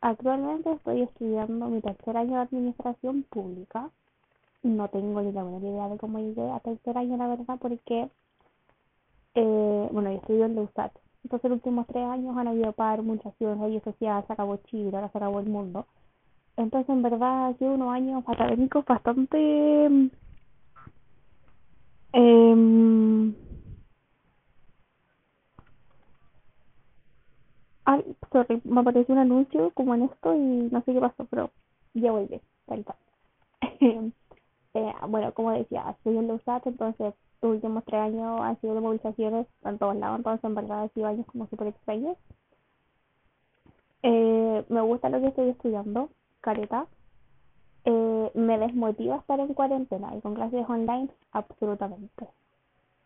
actualmente 0.00 0.72
estoy 0.72 1.02
estudiando 1.02 1.66
mi 1.66 1.80
tercer 1.80 2.16
año 2.16 2.34
de 2.34 2.42
administración 2.42 3.24
pública. 3.24 3.90
No 4.64 4.88
tengo 4.88 5.20
ni 5.22 5.30
la 5.32 5.44
menor 5.44 5.62
idea 5.62 5.88
de 5.88 5.98
cómo 5.98 6.18
llegué 6.18 6.50
a 6.50 6.58
tercer 6.60 6.98
año, 6.98 7.16
la 7.16 7.28
verdad, 7.28 7.58
porque, 7.60 8.10
eh, 9.34 9.88
bueno, 9.92 10.10
yo 10.10 10.16
estudio 10.18 10.44
en 10.46 10.58
USAT, 10.58 10.92
entonces, 11.24 11.50
los 11.50 11.56
últimos 11.58 11.86
tres 11.86 12.04
años 12.04 12.36
han 12.36 12.48
habido 12.48 12.72
par, 12.72 13.00
muchas 13.02 13.32
redes 13.38 13.82
sociales, 13.84 14.24
se 14.26 14.32
acabó 14.32 14.56
Chile, 14.66 14.90
ahora 14.94 15.08
se 15.10 15.18
acabó 15.18 15.38
el 15.40 15.46
mundo. 15.46 15.86
Entonces, 16.56 16.88
en 16.90 17.02
verdad, 17.02 17.48
ha 17.48 17.54
sido 17.58 17.74
unos 17.74 17.92
años 17.94 18.24
académicos 18.26 18.84
bastante. 18.86 20.10
Eh, 22.14 23.32
Ay, 27.84 28.16
sorry, 28.32 28.60
me 28.64 28.80
apareció 28.80 29.14
un 29.14 29.20
anuncio 29.20 29.70
como 29.74 29.94
en 29.94 30.02
esto 30.04 30.34
y 30.34 30.38
no 30.70 30.82
sé 30.82 30.92
qué 30.94 31.00
pasó, 31.00 31.24
pero 31.30 31.50
ya 31.94 32.12
volví, 32.12 32.40
ahorita. 32.68 32.96
eh, 34.74 34.92
bueno, 35.08 35.32
como 35.34 35.52
decía, 35.52 35.84
estoy 35.90 36.16
en 36.16 36.30
USAT, 36.30 36.66
entonces 36.66 37.14
los 37.42 37.52
últimos 37.52 37.84
tres 37.84 38.00
años 38.00 38.40
han 38.40 38.60
sido 38.60 38.74
de 38.74 38.80
movilizaciones 38.80 39.46
en 39.64 39.78
todos 39.78 39.96
lados, 39.96 40.18
entonces 40.18 40.44
en 40.44 40.54
verdad 40.54 40.82
han 40.82 40.92
sido 40.92 41.06
años 41.06 41.26
como 41.26 41.46
súper 41.48 41.68
extraños. 41.68 42.16
Eh, 44.02 44.64
me 44.68 44.80
gusta 44.80 45.08
lo 45.08 45.20
que 45.20 45.28
estoy 45.28 45.50
estudiando, 45.50 46.08
careta. 46.40 46.86
Eh, 47.84 48.30
me 48.34 48.58
desmotiva 48.58 49.16
estar 49.16 49.40
en 49.40 49.54
cuarentena 49.54 50.14
y 50.16 50.20
con 50.20 50.34
clases 50.34 50.68
online, 50.68 51.08
absolutamente. 51.32 52.28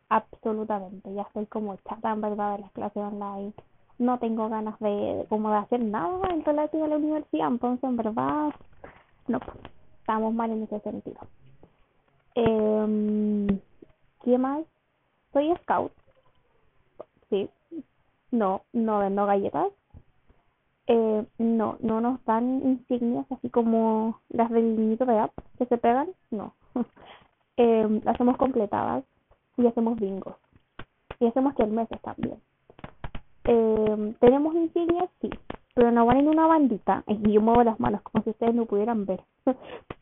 Absolutamente. 0.09 1.13
Ya 1.15 1.23
estoy 1.23 1.47
como 1.47 1.77
chata 1.77 2.13
en 2.13 2.21
verdad 2.21 2.57
de 2.57 2.63
las 2.63 2.73
clases 2.73 3.03
online. 3.03 3.53
No 3.99 4.19
tengo 4.19 4.49
ganas 4.49 4.79
de, 4.79 5.27
como 5.29 5.51
de 5.51 5.57
hacer 5.57 5.81
nada 5.81 6.29
en 6.31 6.45
relación 6.45 6.83
a 6.85 6.89
la 6.89 6.97
universidad, 6.97 7.49
entonces 7.49 7.85
en 7.85 7.97
verdad, 7.97 8.55
no, 9.27 9.41
estamos 10.01 10.35
mal 10.35 10.51
en 10.51 10.63
ese 10.65 10.81
sentido. 10.81 11.21
Eh, 12.37 13.61
¿Qué 14.23 14.39
más? 14.39 14.65
Soy 15.33 15.55
scout. 15.63 15.93
Sí. 17.31 17.49
No, 18.31 18.63
no 18.73 18.99
vendo 18.99 19.27
galletas. 19.27 19.69
Eh, 20.89 21.25
no, 21.39 21.77
no 21.81 22.01
nos 22.01 22.25
dan 22.25 22.63
insignias 22.65 23.27
así 23.33 23.51
como 23.51 24.21
las 24.29 24.51
del 24.51 24.77
niñito 24.77 25.05
de 25.05 25.19
app 25.19 25.33
que 25.59 25.67
se 25.67 25.79
pegan. 25.79 26.09
No. 26.31 26.55
eh, 27.57 28.01
hacemos 28.07 28.37
completadas 28.37 29.05
y 29.57 29.67
hacemos 29.67 29.99
bingos. 29.99 30.35
Y 31.19 31.27
hacemos 31.27 31.55
meses 31.69 32.01
también. 32.03 32.39
Eh, 33.45 34.15
¿Tenemos 34.21 34.55
insignias? 34.55 35.09
Sí. 35.21 35.31
Pero 35.75 35.91
no 35.91 36.05
van 36.05 36.19
en 36.19 36.29
una 36.29 36.47
bandita. 36.47 37.03
Y 37.09 37.33
yo 37.33 37.41
muevo 37.41 37.63
las 37.63 37.81
manos 37.81 38.03
como 38.03 38.23
si 38.25 38.31
ustedes 38.31 38.55
no 38.55 38.67
pudieran 38.67 39.07
ver. 39.07 39.23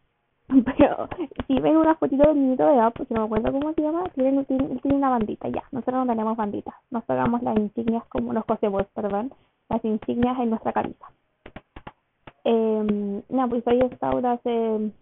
Pero 0.76 1.08
si 1.46 1.60
ven 1.60 1.76
una 1.76 1.94
fotito 1.96 2.28
del 2.28 2.40
niñito 2.40 2.66
de 2.66 2.74
edad, 2.74 2.92
pues 2.94 3.10
no 3.10 3.20
me 3.20 3.26
acuerdo 3.26 3.52
cómo 3.52 3.72
se 3.72 3.82
llama, 3.82 4.04
tiene, 4.14 4.44
tiene, 4.44 4.80
una 4.84 5.10
bandita, 5.10 5.48
ya. 5.48 5.64
Nosotros 5.72 6.06
no 6.06 6.12
tenemos 6.12 6.36
bandita. 6.36 6.74
Nos 6.90 7.04
pegamos 7.04 7.42
las 7.42 7.56
insignias 7.56 8.04
como 8.06 8.32
nos 8.32 8.44
cosemos, 8.44 8.84
perdón, 8.94 9.32
las 9.68 9.84
insignias 9.84 10.38
en 10.38 10.50
nuestra 10.50 10.72
camisa. 10.72 11.06
Eh, 12.44 13.22
no, 13.28 13.48
pues 13.48 13.64
soy 13.64 13.80
scout 13.94 14.24
hace 14.24 14.92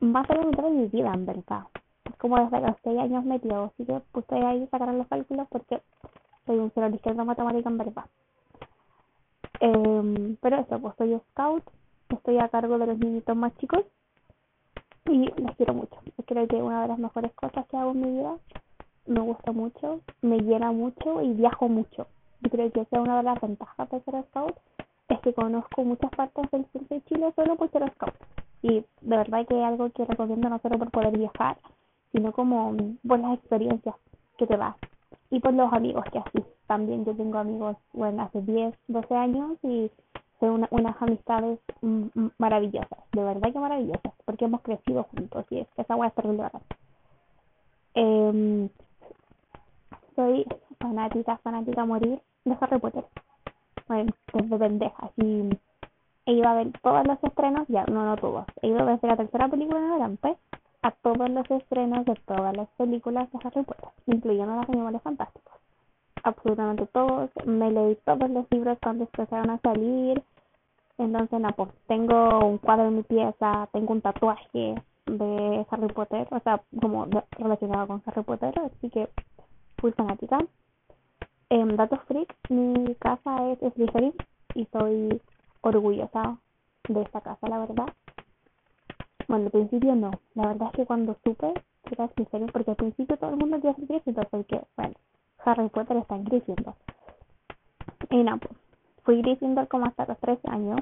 más 0.00 0.28
de 0.28 0.34
la 0.34 0.44
mitad 0.44 0.62
de 0.64 0.70
mi 0.70 0.86
vida, 0.86 1.12
en 1.12 1.26
verdad. 1.26 1.64
Es 2.04 2.16
como 2.16 2.38
desde 2.38 2.60
los 2.60 2.76
6 2.84 2.98
años 2.98 3.24
metido, 3.24 3.64
así 3.64 3.84
que 3.84 4.00
puse 4.12 4.34
ahí 4.34 4.66
sacar 4.70 4.94
los 4.94 5.08
cálculos 5.08 5.46
porque 5.50 5.82
soy 6.46 6.58
un 6.58 6.70
cero 6.74 6.88
de 6.88 6.96
izquierda 6.96 7.24
matemática, 7.24 7.68
en 7.68 7.78
verdad. 7.78 8.04
Eh, 9.60 10.36
pero 10.40 10.60
eso, 10.60 10.78
pues 10.78 10.94
soy 10.96 11.20
scout 11.32 11.64
estoy 12.14 12.38
a 12.38 12.48
cargo 12.48 12.78
de 12.78 12.86
los 12.86 12.98
niñitos 12.98 13.36
más 13.36 13.56
chicos 13.58 13.84
y 15.08 15.26
los 15.40 15.56
quiero 15.56 15.74
mucho. 15.74 15.96
Creo 16.26 16.46
que 16.46 16.56
una 16.56 16.82
de 16.82 16.88
las 16.88 16.98
mejores 16.98 17.32
cosas 17.34 17.66
que 17.66 17.76
hago 17.76 17.92
en 17.92 18.00
mi 18.00 18.10
vida, 18.18 18.36
me 19.06 19.20
gusta 19.20 19.52
mucho, 19.52 20.00
me 20.22 20.38
llena 20.40 20.72
mucho 20.72 21.22
y 21.22 21.32
viajo 21.32 21.68
mucho. 21.68 22.06
Y 22.42 22.50
creo 22.50 22.70
que 22.70 22.82
esa 22.82 22.96
es 22.96 23.02
una 23.02 23.18
de 23.18 23.22
las 23.24 23.40
ventajas 23.40 23.90
de 23.90 24.00
ser 24.00 24.24
scout, 24.24 24.56
es 25.08 25.20
que 25.20 25.32
conozco 25.32 25.82
muchas 25.84 26.10
partes 26.10 26.50
del 26.50 26.66
sur 26.72 26.86
de 26.88 27.02
Chile 27.04 27.32
solo 27.34 27.56
por 27.56 27.70
ser 27.70 27.90
scout. 27.94 28.14
Y 28.62 28.84
de 29.00 29.16
verdad 29.16 29.46
que 29.46 29.58
es 29.58 29.64
algo 29.64 29.90
que 29.90 30.04
recomiendo 30.04 30.48
no 30.48 30.58
solo 30.58 30.78
por 30.78 30.90
poder 30.90 31.16
viajar, 31.16 31.56
sino 32.12 32.32
como 32.32 32.76
por 33.06 33.18
las 33.18 33.38
experiencias 33.38 33.94
que 34.36 34.46
te 34.46 34.56
das 34.56 34.76
y 35.30 35.40
por 35.40 35.54
los 35.54 35.72
amigos 35.72 36.04
que 36.12 36.18
así. 36.18 36.44
También 36.66 37.04
yo 37.04 37.14
tengo 37.14 37.38
amigos, 37.38 37.76
bueno, 37.92 38.22
hace 38.22 38.42
10, 38.42 38.74
12 38.88 39.14
años 39.14 39.58
y 39.62 39.90
son 40.40 40.66
unas 40.70 41.02
amistades 41.02 41.58
maravillosas, 42.38 42.98
de 43.12 43.24
verdad 43.24 43.52
que 43.52 43.58
maravillosas, 43.58 44.12
porque 44.24 44.44
hemos 44.44 44.62
crecido 44.62 45.04
juntos 45.04 45.44
y 45.50 45.60
es, 45.60 45.68
esa 45.76 45.96
hueá 45.96 46.08
es 46.08 46.14
terrible 46.14 46.44
Eh, 47.94 48.68
soy 50.14 50.46
fanática, 50.78 51.38
fanática 51.38 51.82
a 51.82 51.86
morir 51.86 52.20
de 52.44 52.56
Harry 52.60 52.78
Potter. 52.78 53.04
Bueno, 53.88 54.12
desde 54.32 54.58
pendeja, 54.58 55.10
y 55.16 55.58
he 56.26 56.32
ido 56.32 56.48
a 56.48 56.54
ver 56.54 56.72
todos 56.82 57.06
los 57.06 57.22
estrenos, 57.24 57.66
ya, 57.68 57.84
no, 57.86 58.04
no 58.04 58.16
todos, 58.16 58.46
he 58.62 58.68
ido 58.68 58.84
desde 58.86 59.08
la 59.08 59.16
tercera 59.16 59.48
película 59.48 59.78
en 59.78 59.90
adelante 59.90 60.36
a 60.82 60.90
todos 60.92 61.30
los 61.30 61.50
estrenos 61.50 62.04
de 62.04 62.14
todas 62.26 62.56
las 62.56 62.68
películas 62.76 63.30
de 63.32 63.38
Harry 63.42 63.62
Potter, 63.62 63.88
incluyendo 64.06 64.54
los 64.54 64.68
animales 64.68 65.02
fantásticos 65.02 65.58
absolutamente 66.22 66.86
todos, 66.86 67.30
me 67.44 67.70
leí 67.70 67.96
todos 68.04 68.30
los 68.30 68.46
libros 68.50 68.78
cuando 68.82 69.04
empezaron 69.04 69.50
a 69.50 69.58
salir, 69.58 70.22
entonces 70.98 71.40
no, 71.40 71.48
pues 71.52 71.70
tengo 71.86 72.40
un 72.46 72.58
cuadro 72.58 72.88
en 72.88 72.96
mi 72.96 73.02
pieza, 73.02 73.68
tengo 73.72 73.92
un 73.92 74.00
tatuaje, 74.00 74.74
de 75.08 75.66
Harry 75.70 75.88
Potter, 75.88 76.28
o 76.30 76.40
sea, 76.40 76.62
como 76.80 77.06
relacionado 77.32 77.86
con 77.86 78.02
Harry 78.06 78.22
Potter, 78.22 78.54
así 78.58 78.90
que 78.90 79.08
fui 79.78 79.92
fanática. 79.92 80.38
En 81.50 81.76
Datos 81.76 82.00
Freak, 82.06 82.34
mi 82.50 82.94
casa 82.96 83.50
es 83.52 83.58
Slytherin 83.72 84.12
y 84.54 84.66
soy 84.66 85.20
orgullosa 85.62 86.36
de 86.88 87.02
esta 87.02 87.20
casa, 87.22 87.48
la 87.48 87.60
verdad. 87.60 87.86
Bueno, 89.28 89.46
al 89.46 89.50
principio 89.50 89.94
no, 89.94 90.10
la 90.34 90.48
verdad 90.48 90.68
es 90.72 90.76
que 90.76 90.86
cuando 90.86 91.16
supe 91.24 91.54
que 91.84 91.94
era 91.94 92.08
Slytherin, 92.08 92.48
porque 92.48 92.72
al 92.72 92.76
principio 92.76 93.16
todo 93.16 93.30
el 93.30 93.36
mundo 93.36 93.56
quería 93.56 93.74
ser 93.74 93.86
Gryffindor, 93.86 94.28
porque, 94.28 94.60
bueno, 94.76 94.94
Harry 95.44 95.68
Potter 95.68 95.96
está 95.96 96.16
en 96.16 96.24
Gryffindor. 96.24 96.74
Y 98.10 98.22
no, 98.22 98.38
pues, 98.38 98.52
fui 99.04 99.22
Gryffindor 99.22 99.68
como 99.68 99.86
hasta 99.86 100.06
los 100.06 100.18
13 100.18 100.48
años, 100.50 100.80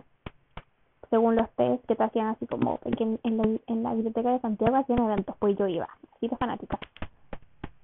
según 1.10 1.36
los 1.36 1.48
test 1.52 1.84
que 1.86 1.94
te 1.94 2.04
hacían 2.04 2.28
así 2.28 2.46
como 2.46 2.80
en, 2.84 3.20
en, 3.22 3.36
la, 3.36 3.44
en 3.66 3.82
la 3.82 3.94
biblioteca 3.94 4.32
de 4.32 4.40
Santiago 4.40 4.76
hacían 4.76 4.98
eventos, 4.98 5.36
pues 5.38 5.56
yo 5.56 5.68
iba, 5.68 5.88
así 6.16 6.28
de 6.28 6.36
fanática. 6.36 6.78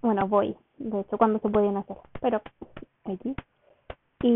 Bueno, 0.00 0.26
voy, 0.26 0.56
de 0.78 1.00
hecho, 1.00 1.16
cuando 1.16 1.38
se 1.38 1.48
podían 1.48 1.76
hacer, 1.76 1.96
pero 2.20 2.42
aquí. 3.04 3.34
Y, 4.22 4.28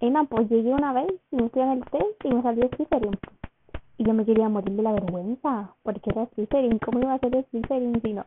y 0.00 0.10
nada, 0.10 0.26
pues 0.26 0.48
llegué 0.48 0.72
una 0.72 0.92
vez, 0.92 1.12
me 1.30 1.48
fui 1.50 1.62
en 1.62 1.70
el 1.72 1.84
test 1.84 2.24
y 2.24 2.28
me 2.32 2.42
salió 2.42 2.68
Slytherin. 2.68 3.18
Y 3.96 4.04
yo 4.04 4.14
me 4.14 4.24
quería 4.24 4.48
morir 4.48 4.72
de 4.74 4.82
la 4.82 4.92
vergüenza, 4.92 5.74
porque 5.82 6.10
era 6.10 6.26
Slytherin, 6.34 6.78
¿cómo 6.78 7.00
iba 7.00 7.14
a 7.14 7.18
ser 7.18 7.46
Slytherin 7.50 8.00
si 8.00 8.14
no? 8.14 8.24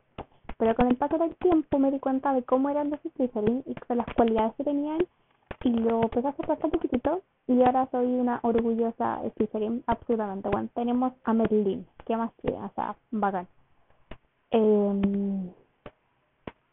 Pero 0.57 0.75
con 0.75 0.87
el 0.87 0.95
paso 0.95 1.17
del 1.17 1.35
tiempo 1.35 1.79
me 1.79 1.91
di 1.91 1.99
cuenta 1.99 2.33
de 2.33 2.43
cómo 2.43 2.69
eran 2.69 2.89
los 2.89 2.99
Slytherin 3.15 3.63
y 3.65 3.75
de 3.87 3.95
las 3.95 4.07
cualidades 4.15 4.53
que 4.55 4.63
tenían 4.63 5.05
y 5.63 5.69
lo 5.69 6.03
empecé 6.03 6.27
a 6.27 6.31
hacer 6.31 6.47
bastante 6.47 6.77
poquitito 6.77 7.21
y 7.47 7.61
ahora 7.61 7.87
soy 7.91 8.05
una 8.05 8.39
orgullosa 8.43 9.21
Slytherin, 9.35 9.83
absolutamente. 9.87 10.49
Bueno, 10.49 10.69
tenemos 10.73 11.13
a 11.23 11.33
Merlin, 11.33 11.85
¿qué 12.05 12.17
más 12.17 12.31
quieren? 12.41 12.63
O 12.63 12.71
sea, 12.75 12.95
bacán. 13.11 13.47
Eh, 14.51 15.51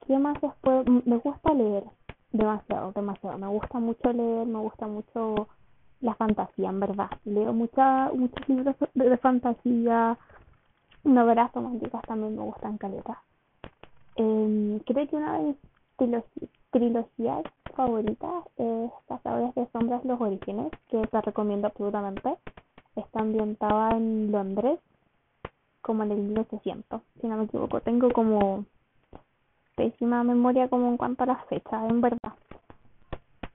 ¿Qué 0.06 0.18
más 0.18 0.40
después? 0.40 0.86
Me 1.06 1.16
gusta 1.16 1.54
leer 1.54 1.84
demasiado, 2.34 2.92
demasiado. 2.92 3.38
Me 3.38 3.46
gusta 3.46 3.78
mucho 3.78 4.12
leer, 4.12 4.46
me 4.46 4.58
gusta 4.58 4.86
mucho 4.86 5.48
la 6.00 6.14
fantasía, 6.14 6.68
en 6.68 6.80
verdad. 6.80 7.10
Leo 7.24 7.52
mucha, 7.52 8.10
muchos 8.12 8.48
libros 8.48 8.76
de, 8.94 9.16
fantasía, 9.18 10.18
novelas 11.04 11.52
románticas 11.52 12.02
también 12.02 12.36
me 12.36 12.42
gustan 12.42 12.76
caletas. 12.76 13.16
Eh, 14.16 14.80
creo 14.86 15.08
que 15.08 15.16
una 15.16 15.38
de 15.38 15.44
mis 15.44 16.24
trilogías 16.70 17.44
favoritas 17.74 18.44
es 18.56 18.90
Cazadores 19.08 19.54
de 19.54 19.66
Sombras 19.72 20.04
Los 20.04 20.20
Orígenes, 20.20 20.70
que 20.88 21.06
te 21.06 21.20
recomiendo 21.20 21.66
absolutamente. 21.68 22.36
Está 22.96 23.20
ambientada 23.20 23.96
en 23.96 24.30
Londres, 24.30 24.78
como 25.82 26.04
en 26.04 26.12
el 26.12 26.18
1800, 26.18 27.02
si 27.20 27.26
no 27.26 27.36
me 27.36 27.44
equivoco. 27.44 27.80
Tengo 27.80 28.10
como 28.12 28.64
pésima 29.76 30.22
memoria 30.22 30.68
como 30.68 30.88
en 30.88 30.96
cuanto 30.96 31.24
a 31.24 31.26
las 31.26 31.44
fechas, 31.46 31.90
en 31.90 32.00
verdad. 32.00 32.32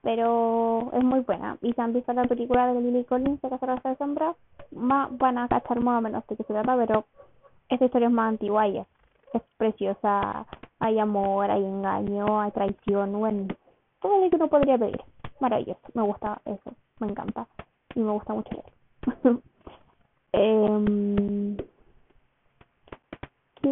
Pero 0.02 0.92
es 0.94 1.04
muy 1.04 1.22
buena. 1.22 1.58
Y 1.62 1.74
si 1.74 1.82
han 1.82 1.94
visto 1.94 2.12
la 2.14 2.26
película 2.26 2.74
de 2.74 2.82
Lily 2.82 3.06
Collins 3.06 3.42
de 3.42 3.50
Cazadores 3.50 3.84
de 3.84 3.96
Sombras, 3.96 4.36
van 4.72 5.38
a 5.38 5.48
cachar 5.48 5.80
más 5.80 6.00
o 6.00 6.02
menos 6.02 6.26
de 6.28 6.36
qué 6.36 6.44
se 6.44 6.54
trata, 6.54 6.76
pero 6.78 7.06
esta 7.70 7.86
historia 7.86 8.08
es 8.08 8.14
más 8.14 8.30
antigua 8.30 8.68
y 8.68 8.78
es, 8.80 8.88
es 9.34 9.42
preciosa. 9.58 10.46
Hay 10.80 11.00
amor, 11.00 11.50
hay 11.52 11.64
engaño, 11.64 12.42
hay 12.42 12.52
traición, 12.52 13.14
bueno, 13.20 13.48
todo 14.02 14.24
lo 14.24 14.30
que 14.30 14.36
uno 14.36 14.48
podría 14.48 14.78
pedir. 14.78 15.02
Maravilloso, 15.40 15.82
me 15.94 16.04
gusta 16.04 16.42
eso, 16.46 16.74
me 17.00 17.08
encanta. 17.08 17.48
Y 17.96 18.00
me 18.00 18.12
gusta 18.12 18.34
mucho 18.34 18.52
leer. 18.52 19.40
eh, 20.34 21.58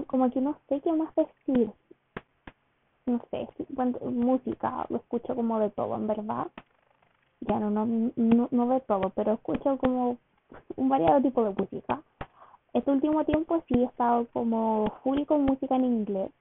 como 0.08 0.30
que 0.30 0.42
no 0.42 0.58
sé 0.68 0.82
qué 0.82 0.92
más 0.92 1.14
decir 1.16 1.72
no 3.08 3.22
sé, 3.32 3.48
música, 4.04 4.86
lo 4.90 4.98
escucho 4.98 5.36
como 5.36 5.60
de 5.60 5.70
todo, 5.70 5.96
en 5.96 6.08
verdad. 6.08 6.48
Ya 7.42 7.60
no, 7.60 7.70
no, 7.70 7.86
no, 7.86 8.50
no 8.52 8.68
de 8.68 8.82
todo, 8.82 9.10
pero 9.16 9.34
escucho 9.34 9.78
como 9.78 10.18
un 10.76 10.90
variado 10.90 11.22
tipo 11.22 11.44
de 11.44 11.52
música. 11.52 12.02
Este 12.78 12.92
último 12.92 13.26
tiempo 13.26 13.64
sí 13.68 13.74
he 13.80 13.86
estado 13.86 14.28
como 14.34 14.94
full 15.04 15.24
con 15.26 15.46
música 15.46 15.76
en 15.76 15.86
inglés. 15.86 16.32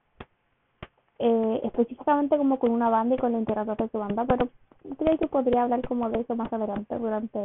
Eh, 1.19 1.61
específicamente 1.63 2.37
como 2.37 2.59
con 2.59 2.71
una 2.71 2.89
banda 2.89 3.15
y 3.15 3.17
con 3.17 3.31
la 3.31 3.39
integración 3.39 3.75
de 3.77 3.89
su 3.89 3.97
banda, 3.97 4.23
pero 4.25 4.49
creo 4.99 5.17
que 5.17 5.27
podría 5.27 5.63
hablar 5.63 5.87
como 5.87 6.09
de 6.11 6.19
eso 6.21 6.35
más 6.35 6.53
adelante 6.53 6.95
durante 6.99 7.39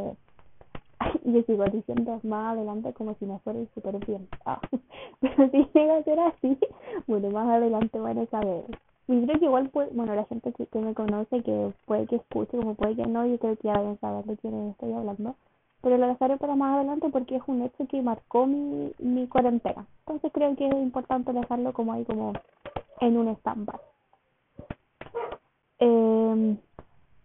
yo 1.25 1.43
sigo 1.45 1.65
diciendo 1.65 2.21
más 2.23 2.53
adelante 2.53 2.93
como 2.93 3.15
si 3.15 3.25
no 3.25 3.39
fuera 3.39 3.59
súper 3.75 3.97
bien 4.07 4.29
ah, 4.45 4.61
pero 5.21 5.51
si 5.51 5.67
llega 5.73 5.97
a 5.97 6.03
ser 6.05 6.21
así 6.21 6.59
bueno 7.07 7.31
más 7.31 7.49
adelante 7.49 7.99
van 7.99 8.19
a 8.19 8.27
saber 8.27 8.65
y 9.09 9.27
creo 9.27 9.39
que 9.39 9.45
igual, 9.47 9.71
bueno, 9.73 10.15
la 10.15 10.25
gente 10.25 10.53
que, 10.53 10.79
me 10.79 10.95
conoce, 10.95 11.43
que 11.43 11.73
puede 11.87 12.07
que 12.07 12.17
escuche, 12.17 12.57
como 12.57 12.75
puede 12.75 12.95
que 12.95 13.05
no, 13.07 13.27
yo 13.27 13.37
creo 13.39 13.57
que 13.57 13.69
ya 13.69 13.97
saber 14.01 14.25
de 14.25 14.37
quién 14.37 14.71
estoy 14.71 14.93
hablando. 14.93 15.35
Pero 15.83 15.99
lo 15.99 16.07
dejaré 16.07 16.37
para 16.37 16.55
más 16.55 16.77
adelante 16.77 17.09
porque 17.11 17.37
es 17.37 17.43
un 17.47 17.63
hecho 17.63 17.87
que 17.87 18.01
marcó 18.03 18.47
mi, 18.47 18.93
mi 18.99 19.27
cuarentena. 19.27 19.87
Entonces 20.01 20.31
creo 20.33 20.55
que 20.57 20.67
es 20.67 20.75
importante 20.75 21.33
dejarlo 21.33 21.73
como 21.73 21.93
ahí, 21.93 22.05
como 22.05 22.33
en 23.01 23.17
un 23.17 23.29
stand-by. 23.29 23.81
Eh, 25.81 26.57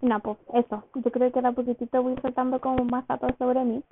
no, 0.01 0.19
pues 0.19 0.37
eso. 0.53 0.83
Yo 0.95 1.11
creo 1.11 1.31
que 1.31 1.41
la 1.41 1.51
poquitito 1.51 2.01
voy 2.01 2.15
soltando 2.21 2.59
como 2.59 2.83
más 2.85 3.07
datos 3.07 3.31
sobre 3.37 3.63
mí. 3.63 3.83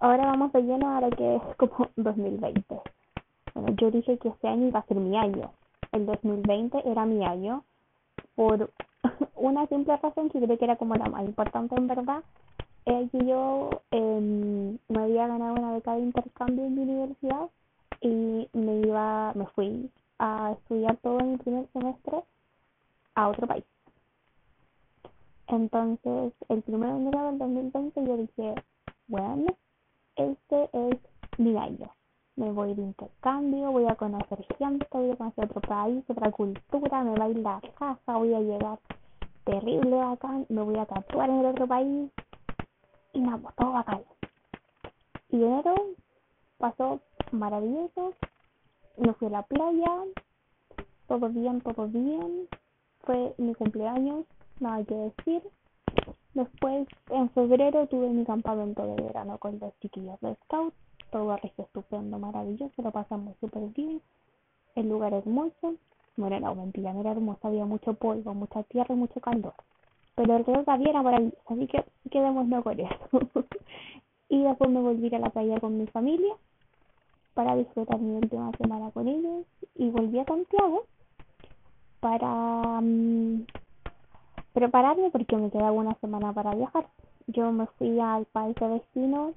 Ahora 0.00 0.26
vamos 0.26 0.52
de 0.52 0.62
lleno 0.62 0.96
a 0.96 1.00
lo 1.00 1.10
que 1.10 1.36
es 1.36 1.42
como 1.56 1.88
2020. 1.96 2.80
Bueno, 3.54 3.76
yo 3.76 3.90
dije 3.90 4.18
que 4.18 4.28
este 4.28 4.48
año 4.48 4.68
iba 4.68 4.80
a 4.80 4.86
ser 4.86 4.96
mi 4.96 5.16
año 5.16 5.50
el 5.94 6.06
2020 6.06 6.82
era 6.90 7.06
mi 7.06 7.24
año 7.24 7.64
por 8.34 8.70
una 9.36 9.66
simple 9.68 9.96
razón 9.96 10.28
que 10.28 10.40
creo 10.40 10.58
que 10.58 10.64
era 10.64 10.76
como 10.76 10.96
la 10.96 11.06
más 11.06 11.24
importante 11.24 11.74
en 11.76 11.86
verdad 11.86 12.22
es 12.86 13.10
que 13.10 13.26
yo 13.26 13.70
eh, 13.90 14.78
me 14.88 15.02
había 15.02 15.26
ganado 15.26 15.54
una 15.54 15.72
beca 15.72 15.94
de 15.94 16.00
intercambio 16.00 16.64
en 16.64 16.74
mi 16.74 16.82
universidad 16.82 17.48
y 18.00 18.48
me 18.52 18.80
iba 18.80 19.32
me 19.34 19.46
fui 19.46 19.90
a 20.18 20.52
estudiar 20.52 20.96
todo 20.98 21.18
en 21.20 21.32
mi 21.32 21.36
primer 21.38 21.66
semestre 21.72 22.22
a 23.14 23.28
otro 23.28 23.46
país. 23.46 23.64
Entonces 25.48 26.32
el 26.48 26.62
primero 26.62 26.94
de 26.94 27.00
enero 27.00 27.26
del 27.26 27.38
2020 27.38 28.04
yo 28.04 28.16
dije 28.18 28.54
bueno 29.08 29.54
este 30.16 30.68
es 30.72 30.98
mi 31.38 31.56
año. 31.56 31.90
Me 32.36 32.50
voy 32.50 32.74
de 32.74 32.82
intercambio, 32.82 33.70
voy 33.70 33.86
a 33.86 33.94
conocer 33.94 34.44
gente, 34.58 34.86
voy 34.90 35.10
a 35.10 35.16
conocer 35.16 35.44
otro 35.44 35.60
país, 35.60 36.04
otra 36.08 36.32
cultura, 36.32 37.04
me 37.04 37.16
va 37.16 37.24
a 37.26 37.28
ir 37.28 37.38
la 37.38 37.60
casa, 37.78 38.16
voy 38.16 38.34
a 38.34 38.40
llegar 38.40 38.78
terrible 39.44 40.00
acá, 40.00 40.40
me 40.48 40.62
voy 40.62 40.76
a 40.76 40.86
tatuar 40.86 41.30
en 41.30 41.40
el 41.40 41.46
otro 41.46 41.66
país 41.66 42.10
y 43.14 43.20
pues 43.22 43.54
todo 43.56 43.72
bacán. 43.72 44.02
Y 45.30 45.36
enero 45.36 45.74
pasó 46.58 47.00
maravilloso, 47.32 48.12
me 48.98 49.12
fui 49.14 49.28
a 49.28 49.30
la 49.30 49.42
playa, 49.42 50.04
todo 51.08 51.28
bien, 51.30 51.60
todo 51.62 51.88
bien, 51.88 52.48
fue 53.00 53.34
mi 53.38 53.54
cumpleaños, 53.54 54.26
nada 54.60 54.84
que 54.84 54.94
decir. 54.94 55.42
Después, 56.34 56.86
en 57.10 57.30
febrero, 57.30 57.86
tuve 57.86 58.08
mi 58.08 58.24
campamento 58.24 58.86
de 58.86 59.02
verano 59.02 59.38
con 59.38 59.58
los 59.58 59.72
chiquillos 59.80 60.20
de 60.20 60.34
Scout 60.44 60.74
todo 61.14 61.38
es 61.44 61.56
estupendo, 61.56 62.18
maravilloso, 62.18 62.82
lo 62.82 62.90
pasamos 62.90 63.36
súper 63.38 63.62
bien, 63.68 64.02
el 64.74 64.88
lugar 64.88 65.14
hermoso, 65.14 65.76
bueno, 66.16 66.40
no, 66.40 66.56
mentira, 66.56 66.90
era 66.90 67.12
hermoso, 67.12 67.38
había 67.46 67.64
mucho 67.66 67.94
polvo, 67.94 68.34
mucha 68.34 68.64
tierra 68.64 68.96
y 68.96 68.98
mucho 68.98 69.20
calor, 69.20 69.54
pero 70.14 70.36
el 70.36 70.44
río 70.44 70.64
también 70.64 70.90
era 70.90 71.02
maravilloso, 71.02 71.42
así 71.46 71.66
que 71.66 71.84
quedémonos 72.10 72.62
con 72.62 72.80
eso. 72.80 72.96
y 74.28 74.42
después 74.42 74.70
me 74.70 74.80
volví 74.80 75.14
a 75.14 75.18
la 75.18 75.30
playa 75.30 75.60
con 75.60 75.78
mi 75.78 75.86
familia 75.86 76.34
para 77.34 77.56
disfrutar 77.56 77.98
mi 77.98 78.16
última 78.16 78.50
semana 78.58 78.90
con 78.92 79.08
ellos 79.08 79.44
y 79.74 79.90
volví 79.90 80.18
a 80.18 80.24
Santiago 80.24 80.84
para 82.00 82.28
um, 82.78 83.44
prepararme 84.52 85.10
porque 85.10 85.36
me 85.36 85.50
quedaba 85.50 85.72
una 85.72 85.94
semana 86.00 86.32
para 86.32 86.54
viajar. 86.54 86.86
Yo 87.26 87.50
me 87.50 87.66
fui 87.78 87.98
al 87.98 88.26
país 88.26 88.54
de 88.56 88.68
destino 88.68 89.32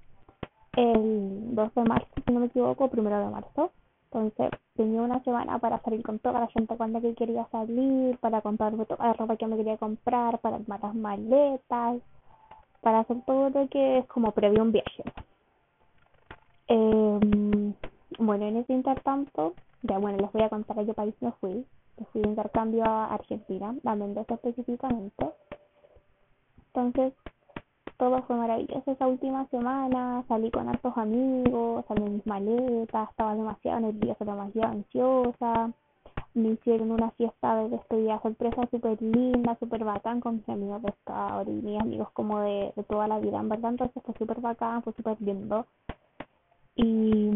el 0.74 1.56
2 1.56 1.76
de 1.76 1.84
marzo, 1.84 2.08
si 2.26 2.32
no 2.32 2.40
me 2.40 2.48
equivoco, 2.48 2.90
primero 2.90 3.20
de 3.20 3.32
marzo. 3.32 3.72
Entonces 4.12 4.52
tenía 4.76 5.02
una 5.02 5.22
semana 5.24 5.60
para 5.60 5.82
salir 5.82 6.02
con 6.02 6.20
toda 6.20 6.40
la 6.40 6.48
gente 6.48 6.78
cuando 6.78 7.02
que 7.02 7.14
quería 7.14 7.46
salir, 7.52 8.18
para 8.20 8.42
comprarme 8.42 8.86
toda 8.86 9.08
la 9.08 9.14
ropa 9.14 9.36
que 9.36 9.48
me 9.48 9.58
quería 9.58 9.78
comprar, 9.78 10.40
para 10.40 10.56
armar 10.58 10.82
las 10.82 10.96
maletas, 10.96 11.98
para 12.82 13.00
hacer 13.00 13.18
todo 13.26 13.50
lo 13.50 13.68
que 13.68 14.00
es 14.00 14.06
como 14.08 14.32
previo 14.32 14.62
a 14.62 14.64
un 14.64 14.72
viaje. 14.72 15.04
Eh, 16.70 17.74
bueno, 18.20 18.46
en 18.46 18.58
ese 18.58 18.74
intertanto, 18.74 19.54
ya 19.84 19.98
bueno, 19.98 20.18
les 20.20 20.32
voy 20.32 20.44
a 20.44 20.50
contar 20.50 20.80
a 20.80 20.86
qué 20.86 20.94
país 20.94 21.16
me 21.20 21.32
fui. 21.34 21.66
Fui 22.12 22.22
de 22.22 22.30
intercambio 22.30 22.86
a 22.86 23.14
Argentina, 23.14 23.76
a 23.84 23.96
Mendoza 23.96 24.36
específicamente. 24.36 25.32
Entonces, 26.68 27.14
todo 27.98 28.22
fue 28.24 28.36
maravilloso 28.36 28.92
esa 28.92 29.08
última 29.08 29.48
semana, 29.48 30.24
salí 30.28 30.52
con 30.52 30.70
hartos 30.70 30.96
amigos, 30.98 31.84
salí 31.88 32.04
en 32.04 32.14
mis 32.16 32.28
maletas, 32.28 33.10
estaba 33.10 33.36
demasiado 33.36 33.80
nerviosa, 33.80 34.24
demasiado 34.24 34.72
ansiosa, 34.72 35.72
me 36.36 36.50
hicieron 36.50 36.92
una 36.92 37.10
fiesta 37.12 37.56
de 37.58 37.70
despedida 37.70 38.22
sorpresa 38.22 38.68
súper 38.70 39.02
linda, 39.02 39.58
súper 39.60 39.84
bacán 39.84 40.22
con 40.22 40.38
mis 40.38 40.50
amigos 40.50 40.82
de 40.84 40.92
Scout 41.02 41.48
y 41.48 41.52
mis 41.52 41.82
amigos 41.82 42.10
como 42.12 42.40
de, 42.42 42.72
de 42.76 42.84
toda 42.84 43.08
la 43.08 43.20
vida, 43.20 43.40
en 43.40 43.50
verdad, 43.50 43.72
entonces 43.72 44.04
fue 44.04 44.14
súper 44.16 44.40
bacán, 44.42 44.84
fue 44.84 44.94
súper 44.94 45.20
lindo. 45.20 45.66
Y, 46.76 47.32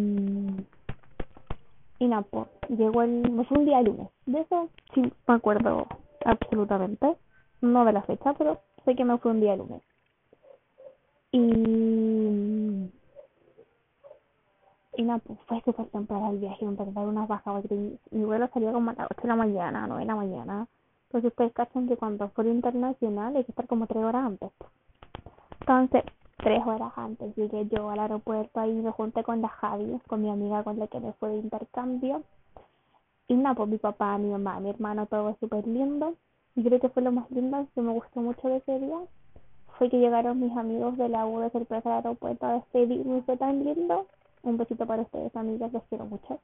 y 1.98 2.08
nada, 2.08 2.24
pues, 2.30 2.48
llegó 2.70 3.02
el, 3.02 3.46
fue 3.48 3.58
un 3.58 3.66
día 3.66 3.82
lunes, 3.82 4.10
de 4.28 4.42
eso 4.42 4.70
sí 4.94 5.02
me 5.28 5.34
acuerdo 5.34 5.88
absolutamente, 6.24 7.18
no 7.62 7.84
de 7.86 7.94
la 7.94 8.04
fecha, 8.04 8.34
pero 8.34 8.60
sé 8.86 8.96
que 8.96 9.04
me 9.04 9.18
fue 9.18 9.32
un 9.32 9.42
día 9.42 9.56
lunes. 9.56 9.82
Y 11.32 12.92
y 14.98 15.04
nada, 15.04 15.20
pues 15.20 15.40
fue 15.48 15.62
súper 15.64 15.88
temprano 15.88 16.32
el 16.32 16.40
viaje, 16.40 16.66
en 16.66 16.76
verdad, 16.76 17.08
una 17.08 17.26
baja, 17.26 17.54
porque 17.54 17.74
mi, 17.74 17.98
mi 18.12 18.26
vuelo 18.26 18.50
salía 18.54 18.74
como 18.74 18.92
a 18.92 18.94
las 18.94 19.08
8 19.12 19.22
de 19.22 19.28
la 19.30 19.36
mañana, 19.36 19.88
9 19.88 20.02
de 20.02 20.08
la 20.08 20.16
mañana. 20.16 20.68
Entonces 21.06 21.32
ustedes 21.32 21.54
cachan 21.54 21.88
que 21.88 21.98
cuando 21.98 22.30
fue 22.30 22.50
internacional 22.50 23.36
hay 23.36 23.44
que 23.46 23.52
estar 23.52 23.68
como 23.68 23.88
3 23.88 24.04
horas 24.04 24.26
antes. 24.26 24.52
Entonces, 25.62 26.04
3 26.38 26.66
horas 26.66 26.92
antes 26.98 27.36
llegué 27.36 27.68
yo 27.68 27.90
al 27.90 28.00
aeropuerto, 28.00 28.60
ahí 28.60 28.74
me 28.74 28.92
junté 28.92 29.24
con 29.24 29.42
la 29.42 29.48
Javi, 29.48 30.00
con 30.08 30.22
mi 30.22 30.30
amiga 30.30 30.64
con 30.64 30.78
la 30.78 30.88
que 30.88 31.00
me 31.00 31.14
fue 31.14 31.30
de 31.30 31.38
intercambio. 31.38 32.24
Y 33.28 33.36
nada, 33.36 33.56
pues 33.56 33.70
mi 33.70 33.78
papá, 33.78 34.18
mi 34.18 34.30
mamá, 34.30 34.60
mi 34.60 34.70
hermano, 34.70 35.06
todo 35.06 35.36
súper 35.40 35.66
lindo. 35.68 36.16
Y 36.56 36.64
creo 36.64 36.80
que 36.82 36.90
fue 36.90 37.02
lo 37.02 37.14
más 37.14 37.32
lindo 37.32 37.66
que 37.74 37.82
me 37.82 37.94
gustó 37.94 38.20
mucho 38.20 38.50
de 38.50 38.58
ese 38.58 38.80
día. 38.80 39.00
Fue 39.82 39.90
que 39.90 39.98
llegaron 39.98 40.40
mis 40.40 40.56
amigos 40.56 40.96
de 40.96 41.10
la 41.10 41.26
U 41.26 41.40
de 41.40 41.50
sorpresa 41.50 41.90
al 41.90 42.06
aeropuerto 42.06 42.46
a 42.46 42.54
despedirme, 42.54 43.24
fue 43.24 43.36
tan 43.36 43.64
lindo 43.64 44.06
un 44.44 44.56
besito 44.56 44.86
para 44.86 45.02
ustedes, 45.02 45.36
amigas, 45.36 45.74
los 45.74 45.82
quiero 45.90 46.06
mucho. 46.06 46.40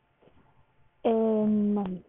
Eh, 1.03 2.01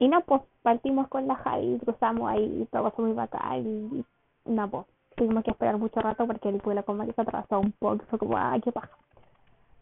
y 0.00 0.08
no, 0.08 0.20
pues 0.22 0.42
partimos 0.62 1.06
con 1.06 1.28
la 1.28 1.36
Javi, 1.36 1.78
cruzamos 1.78 2.28
ahí, 2.28 2.62
y 2.62 2.66
todo 2.66 2.90
fue 2.90 3.04
muy 3.04 3.14
bacán. 3.14 3.64
Y, 3.64 4.04
no, 4.46 4.68
pues 4.68 4.86
tuvimos 5.14 5.44
que 5.44 5.52
esperar 5.52 5.78
mucho 5.78 6.00
rato 6.00 6.26
porque 6.26 6.48
el 6.48 6.60
como 6.82 7.06
que 7.06 7.12
se 7.12 7.22
atrasó 7.22 7.60
un 7.60 7.70
poco, 7.70 8.04
fue 8.10 8.18
como, 8.18 8.36
ay, 8.36 8.60
qué 8.60 8.72
paja. 8.72 8.90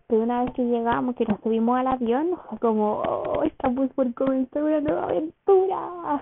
Pero 0.07 0.25
una 0.25 0.45
vez 0.45 0.53
que 0.53 0.65
llegamos, 0.65 1.17
que 1.17 1.25
nos 1.25 1.41
subimos 1.41 1.79
al 1.79 1.87
avión, 1.87 2.39
fue 2.51 2.59
como, 2.59 3.01
oh, 3.01 3.43
estamos 3.45 3.89
por 3.95 4.13
comenzar 4.13 4.65
una 4.65 4.83
nueva 4.83 5.05
aventura. 5.05 6.21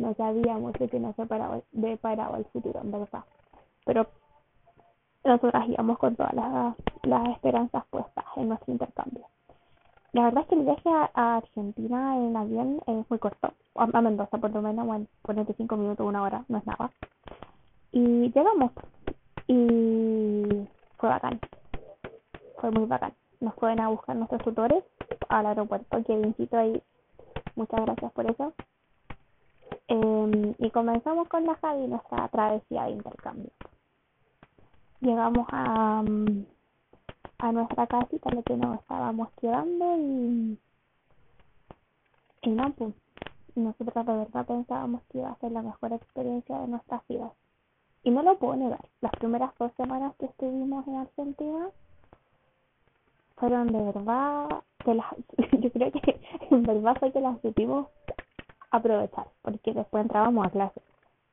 No 0.00 0.14
sabíamos 0.14 0.72
de 0.74 0.88
que 0.88 0.98
nos 0.98 1.14
separaba, 1.14 1.60
deparaba 1.72 2.38
el 2.38 2.44
futuro, 2.46 2.80
en 2.80 2.90
verdad. 2.90 3.24
Pero 3.84 4.06
nosotras 5.24 5.68
íbamos 5.68 5.98
con 5.98 6.16
todas 6.16 6.32
las, 6.34 6.74
las 7.02 7.28
esperanzas 7.28 7.84
puestas 7.90 8.24
en 8.36 8.48
nuestro 8.48 8.72
intercambio. 8.72 9.26
La 10.12 10.24
verdad 10.24 10.42
es 10.42 10.48
que 10.48 10.54
el 10.56 10.64
viaje 10.64 10.88
a, 11.14 11.36
Argentina 11.36 12.16
en 12.16 12.36
avión 12.36 12.80
es 12.86 13.08
muy 13.10 13.18
corto, 13.18 13.52
a, 13.76 14.00
Mendoza 14.00 14.38
por 14.38 14.50
lo 14.50 14.62
menos, 14.62 14.86
bueno, 14.86 15.06
45 15.22 15.76
minutos, 15.76 16.06
una 16.06 16.22
hora, 16.22 16.44
no 16.48 16.58
es 16.58 16.66
nada. 16.66 16.90
Y 17.92 18.32
llegamos 18.32 18.72
y 19.46 20.66
fue 20.96 21.08
bacán, 21.08 21.38
fue 22.58 22.70
muy 22.70 22.86
bacán. 22.86 23.12
Nos 23.40 23.54
pueden 23.54 23.80
a 23.80 23.88
buscar 23.88 24.16
nuestros 24.16 24.42
tutores 24.42 24.82
al 25.28 25.46
aeropuerto, 25.46 26.02
que 26.04 26.12
ahí, 26.56 26.82
muchas 27.54 27.80
gracias 27.82 28.12
por 28.12 28.30
eso. 28.30 28.52
Eh, 29.90 30.54
y 30.58 30.70
comenzamos 30.70 31.28
con 31.28 31.44
la 31.44 31.56
Javi 31.56 31.86
nuestra 31.86 32.28
travesía 32.28 32.84
de 32.84 32.92
intercambio 32.92 33.50
llegamos 35.00 35.46
a, 35.50 36.02
mm, 36.02 36.44
a 37.38 37.52
nuestra 37.52 37.86
casita 37.86 38.30
en 38.30 38.36
la 38.36 38.42
que 38.42 38.56
nos 38.56 38.80
estábamos 38.80 39.30
quedando 39.40 39.96
y, 39.96 40.58
y 42.42 42.50
no, 42.50 42.70
pues 42.72 42.94
nosotros 43.54 44.06
de 44.06 44.12
verdad 44.12 44.46
pensábamos 44.46 45.02
que 45.10 45.18
iba 45.18 45.30
a 45.30 45.38
ser 45.38 45.52
la 45.52 45.62
mejor 45.62 45.92
experiencia 45.92 46.58
de 46.58 46.68
nuestras 46.68 47.06
vidas. 47.08 47.32
Y 48.02 48.10
no 48.10 48.22
lo 48.22 48.38
puedo 48.38 48.56
negar, 48.56 48.84
las 49.00 49.12
primeras 49.12 49.52
dos 49.58 49.72
semanas 49.76 50.14
que 50.18 50.26
estuvimos 50.26 50.86
en 50.86 50.96
Argentina 50.96 51.68
fueron 53.36 53.72
de 53.72 53.82
verdad, 53.82 54.48
que 54.84 54.94
las, 54.94 55.06
yo 55.60 55.70
creo 55.70 55.92
que 55.92 56.20
en 56.50 56.62
verdad 56.62 56.96
fue 56.98 57.12
que 57.12 57.20
las 57.20 57.40
supimos 57.40 57.88
aprovechar, 58.70 59.26
porque 59.42 59.72
después 59.72 60.02
entrábamos 60.02 60.46
a 60.46 60.50
clase. 60.50 60.80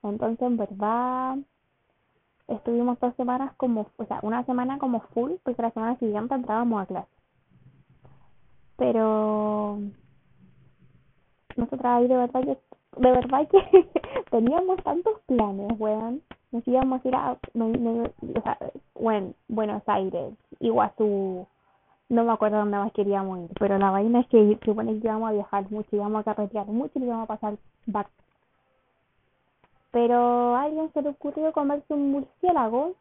Entonces, 0.03 0.41
en 0.41 0.57
verdad, 0.57 1.37
estuvimos 2.47 2.99
dos 2.99 3.15
semanas 3.15 3.53
como, 3.57 3.87
o 3.97 4.05
sea, 4.05 4.19
una 4.23 4.43
semana 4.45 4.77
como 4.77 5.01
full, 5.13 5.33
porque 5.43 5.61
la 5.61 5.71
semana 5.71 5.97
siguiente 5.97 6.35
entrábamos 6.35 6.83
a 6.83 6.85
clase. 6.85 7.09
Pero 8.77 9.79
nosotros 11.55 11.85
ahí 11.85 12.07
de 12.07 12.15
verdad 12.15 12.41
que, 12.41 12.57
de 13.01 13.11
verdad 13.11 13.47
que 13.49 13.89
teníamos 14.31 14.81
tantos 14.83 15.19
planes, 15.25 15.79
weón. 15.79 16.21
Nos 16.51 16.65
íbamos 16.65 17.03
a 17.03 17.07
ir 17.07 17.15
a, 17.15 17.33
o 17.33 18.41
sea, 18.41 18.57
bueno, 18.95 19.33
Buenos 19.49 19.83
Aires, 19.87 20.33
Iguazú, 20.59 21.45
no 22.09 22.23
me 22.23 22.31
acuerdo 22.31 22.57
dónde 22.57 22.77
más 22.77 22.91
queríamos 22.93 23.39
ir, 23.39 23.49
pero 23.59 23.77
la 23.77 23.91
vaina 23.91 24.21
es 24.21 24.27
que 24.27 24.57
supone 24.63 24.99
que 24.99 25.07
íbamos 25.07 25.29
a 25.29 25.33
viajar 25.33 25.69
mucho, 25.71 25.95
íbamos 25.95 26.21
a 26.21 26.35
carretear 26.35 26.67
mucho 26.67 26.99
y 26.99 27.03
íbamos 27.03 27.23
a 27.25 27.35
pasar 27.35 27.57
back 27.85 28.09
pero 29.91 30.55
a 30.55 30.63
alguien 30.63 30.91
se 30.93 31.01
le 31.01 31.09
ocurrió 31.09 31.51
comerse 31.53 31.93
un 31.93 32.11
murciélago 32.11 32.93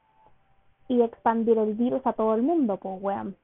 y 0.89 1.03
expandir 1.03 1.59
el 1.59 1.75
virus 1.75 2.01
a 2.07 2.15
todo 2.15 2.35
el 2.35 2.43
mundo, 2.43 2.79
pues 2.79 3.03
weón. 3.03 3.37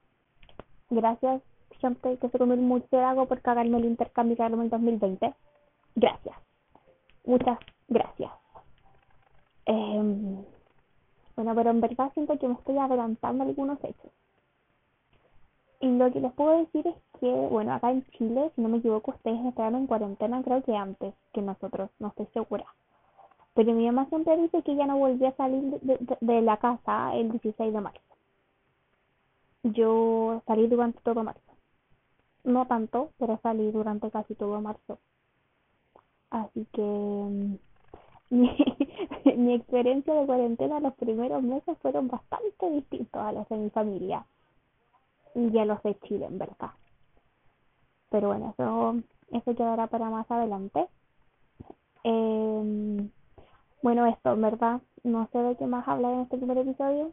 Gracias, 0.89 1.41
gente 1.79 2.17
que 2.17 2.29
se 2.29 2.37
comió 2.39 2.55
el 2.55 2.61
murciélago 2.61 3.27
por 3.27 3.41
cagarme 3.41 3.77
el 3.77 3.85
intercambio 3.85 4.37
que 4.37 4.43
en 4.43 4.59
el 4.59 4.69
2020. 4.69 5.33
Gracias. 5.95 6.35
Muchas 7.25 7.59
gracias. 7.87 8.31
Eh, 9.65 10.43
bueno, 11.35 11.55
pero 11.55 11.69
en 11.69 11.81
verdad 11.81 12.11
siento 12.13 12.37
que 12.39 12.47
me 12.47 12.55
estoy 12.55 12.77
adelantando 12.77 13.43
algunos 13.43 13.77
hechos. 13.83 14.11
Y 15.83 15.91
lo 15.97 16.09
que 16.13 16.21
les 16.21 16.31
puedo 16.31 16.59
decir 16.59 16.87
es 16.87 16.95
que, 17.19 17.29
bueno, 17.29 17.73
acá 17.73 17.91
en 17.91 18.05
Chile, 18.11 18.53
si 18.55 18.61
no 18.61 18.69
me 18.69 18.77
equivoco, 18.77 19.11
ustedes 19.11 19.45
estaban 19.45 19.75
en 19.75 19.85
cuarentena 19.85 20.41
creo 20.41 20.63
que 20.63 20.73
antes 20.77 21.13
que 21.33 21.41
nosotros, 21.41 21.89
no 21.99 22.07
estoy 22.07 22.25
segura. 22.27 22.63
Pero 23.53 23.73
mi 23.73 23.85
mamá 23.87 24.05
siempre 24.07 24.37
dice 24.37 24.63
que 24.63 24.77
ya 24.77 24.85
no 24.85 24.97
volvió 24.97 25.27
a 25.27 25.35
salir 25.35 25.77
de, 25.81 26.41
la 26.41 26.55
casa 26.55 27.13
el 27.15 27.31
16 27.31 27.73
de 27.73 27.81
marzo. 27.81 27.99
Yo 29.63 30.41
salí 30.47 30.67
durante 30.67 31.01
todo 31.01 31.21
marzo. 31.21 31.51
No 32.45 32.65
tanto, 32.65 33.09
pero 33.19 33.37
salí 33.43 33.69
durante 33.69 34.09
casi 34.09 34.35
todo 34.35 34.61
marzo. 34.61 34.99
Así 36.29 36.65
que 36.71 36.81
mm, 36.81 37.55
mi, 39.35 39.53
experiencia 39.53 40.13
de 40.13 40.25
cuarentena 40.27 40.79
los 40.79 40.93
primeros 40.93 41.43
meses 41.43 41.77
fueron 41.79 42.07
bastante 42.07 42.69
distintos 42.69 43.21
a 43.21 43.33
los 43.33 43.49
de 43.49 43.57
mi 43.57 43.69
familia 43.69 44.25
y 45.35 45.57
a 45.57 45.65
los 45.65 45.81
de 45.83 45.97
Chile, 45.99 46.25
en 46.25 46.37
verdad. 46.37 46.71
Pero 48.09 48.29
bueno, 48.29 48.53
eso, 48.53 48.95
eso 49.31 49.55
quedará 49.55 49.87
para 49.87 50.09
más 50.09 50.29
adelante. 50.29 50.87
Eh, 52.03 53.09
bueno, 53.81 54.05
esto, 54.05 54.33
en 54.33 54.41
verdad, 54.41 54.81
no 55.03 55.27
sé 55.31 55.39
de 55.39 55.55
qué 55.57 55.65
más 55.65 55.87
hablar 55.87 56.13
en 56.13 56.21
este 56.21 56.37
primer 56.37 56.57
episodio. 56.57 57.11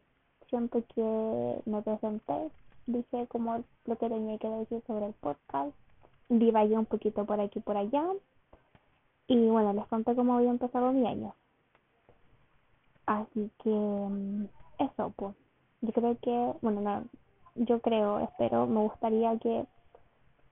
Siento 0.48 0.84
que 0.94 1.62
me 1.64 1.82
presenté, 1.82 2.50
dije 2.86 3.26
como 3.28 3.62
lo 3.86 3.96
que 3.96 4.08
tenía 4.08 4.38
que 4.38 4.48
decir 4.48 4.82
sobre 4.86 5.06
el 5.06 5.12
podcast, 5.14 5.72
divagué 6.28 6.76
un 6.76 6.86
poquito 6.86 7.24
por 7.24 7.40
aquí 7.40 7.58
y 7.58 7.62
por 7.62 7.76
allá. 7.76 8.04
Y 9.26 9.48
bueno, 9.48 9.72
les 9.72 9.86
conté 9.86 10.14
cómo 10.14 10.34
había 10.34 10.50
empezado 10.50 10.92
mi 10.92 11.06
año. 11.06 11.34
Así 13.06 13.50
que 13.62 13.70
mm, 13.70 14.44
eso, 14.78 15.12
pues. 15.16 15.34
Yo 15.82 15.92
creo 15.92 16.16
que, 16.20 16.52
bueno, 16.60 16.80
no, 16.82 17.04
yo 17.54 17.80
creo, 17.80 18.20
espero, 18.20 18.66
me 18.66 18.80
gustaría 18.80 19.38
que 19.38 19.66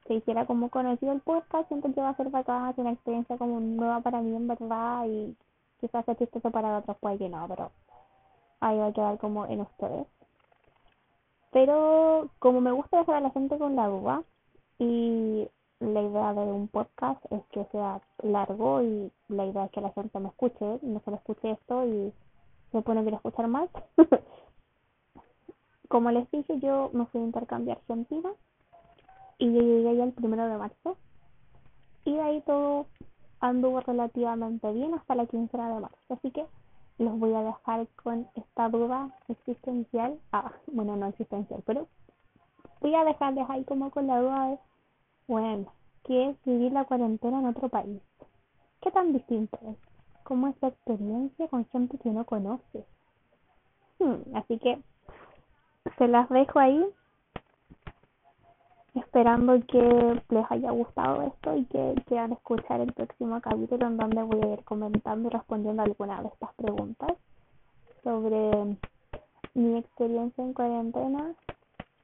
se 0.06 0.14
hiciera 0.14 0.46
como 0.46 0.70
conocido 0.70 1.12
el 1.12 1.20
podcast. 1.20 1.68
Siento 1.68 1.92
que 1.92 2.00
va 2.00 2.10
a 2.10 2.16
ser 2.16 2.30
bacán, 2.30 2.74
una 2.76 2.92
experiencia 2.92 3.36
como 3.36 3.60
nueva 3.60 4.00
para 4.00 4.20
mí, 4.20 4.34
en 4.34 4.48
verdad, 4.48 5.06
y 5.06 5.36
quizás 5.80 6.04
sea 6.04 6.16
chistoso 6.16 6.50
para 6.50 6.78
otros, 6.78 6.96
que 7.18 7.28
no, 7.28 7.46
pero 7.48 7.70
ahí 8.60 8.78
va 8.78 8.86
a 8.86 8.92
quedar 8.92 9.18
como 9.18 9.46
en 9.46 9.60
ustedes. 9.60 10.06
Pero 11.52 12.28
como 12.38 12.60
me 12.60 12.72
gusta 12.72 12.98
dejar 12.98 13.16
a 13.16 13.20
la 13.20 13.30
gente 13.30 13.58
con 13.58 13.76
la 13.76 13.86
duda 13.88 14.22
y 14.78 15.48
la 15.80 16.02
idea 16.02 16.34
de 16.34 16.40
un 16.40 16.68
podcast 16.68 17.24
es 17.30 17.42
que 17.52 17.64
sea 17.66 18.00
largo 18.22 18.82
y 18.82 19.12
la 19.28 19.46
idea 19.46 19.66
es 19.66 19.70
que 19.70 19.80
la 19.80 19.90
gente 19.92 20.18
me 20.18 20.28
escuche, 20.28 20.78
no 20.82 21.00
solo 21.04 21.16
escuche 21.16 21.52
esto 21.52 21.86
y 21.86 22.12
se 22.72 22.82
pone 22.82 23.00
a 23.00 23.16
escuchar 23.16 23.48
más. 23.48 23.70
como 25.88 26.10
les 26.10 26.30
dije, 26.30 26.58
yo 26.60 26.90
me 26.92 27.06
fui 27.06 27.20
a 27.20 27.24
intercambiar 27.24 27.78
Argentina 27.78 28.30
y 29.38 29.52
yo 29.52 29.60
llegué 29.60 29.96
ya 29.96 30.04
el 30.04 30.12
primero 30.12 30.46
de 30.46 30.58
marzo 30.58 30.96
y 32.04 32.12
de 32.12 32.20
ahí 32.20 32.40
todo 32.42 32.86
anduvo 33.40 33.80
relativamente 33.80 34.70
bien 34.72 34.94
hasta 34.94 35.14
la 35.14 35.26
quincena 35.26 35.74
de 35.74 35.80
marzo. 35.80 35.98
Así 36.08 36.30
que 36.30 36.44
los 36.98 37.18
voy 37.18 37.32
a 37.34 37.42
dejar 37.42 37.86
con 38.02 38.28
esta 38.34 38.68
duda 38.68 39.10
existencial. 39.28 40.18
Ah, 40.32 40.52
bueno, 40.66 40.96
no 40.96 41.06
existencial, 41.06 41.62
pero 41.64 41.88
voy 42.80 42.94
a 42.94 43.04
dejarles 43.04 43.48
ahí 43.48 43.64
como 43.64 43.90
con 43.90 44.06
la 44.06 44.20
duda 44.20 44.46
de, 44.50 44.58
bueno, 45.26 45.72
¿qué 46.04 46.30
es 46.30 46.44
vivir 46.44 46.72
la 46.72 46.84
cuarentena 46.84 47.40
en 47.40 47.46
otro 47.46 47.68
país? 47.68 48.00
¿Qué 48.80 48.90
tan 48.90 49.12
distinto 49.12 49.58
es? 49.62 49.76
¿Cómo 50.24 50.48
es 50.48 50.56
la 50.60 50.68
experiencia 50.68 51.48
con 51.48 51.66
gente 51.66 51.98
que 51.98 52.10
no 52.10 52.24
conoce? 52.24 52.84
Hmm, 53.98 54.36
así 54.36 54.58
que 54.58 54.80
se 55.96 56.08
las 56.08 56.28
dejo 56.28 56.58
ahí 56.58 56.84
esperando 58.94 59.60
que 59.66 60.22
les 60.28 60.50
haya 60.50 60.70
gustado 60.70 61.22
esto 61.22 61.56
y 61.56 61.64
que 61.66 61.94
quieran 62.06 62.32
escuchar 62.32 62.80
el 62.80 62.92
próximo 62.92 63.40
capítulo 63.40 63.86
en 63.86 63.96
donde 63.96 64.22
voy 64.22 64.42
a 64.42 64.54
ir 64.54 64.64
comentando 64.64 65.28
y 65.28 65.32
respondiendo 65.32 65.82
algunas 65.82 66.22
de 66.22 66.28
estas 66.28 66.54
preguntas 66.54 67.10
sobre 68.02 68.76
mi 69.54 69.78
experiencia 69.78 70.44
en 70.44 70.52
cuarentena 70.52 71.34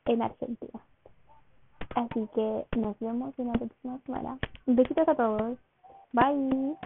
en 0.07 0.23
Argentina. 0.23 0.81
Así 1.95 2.29
que 2.35 2.67
nos 2.77 2.99
vemos 2.99 3.39
en 3.39 3.47
la 3.49 3.53
próxima 3.55 3.99
semana. 4.05 4.39
Besitos 4.67 5.09
a 5.09 5.15
todos. 5.15 5.59
Bye. 6.13 6.77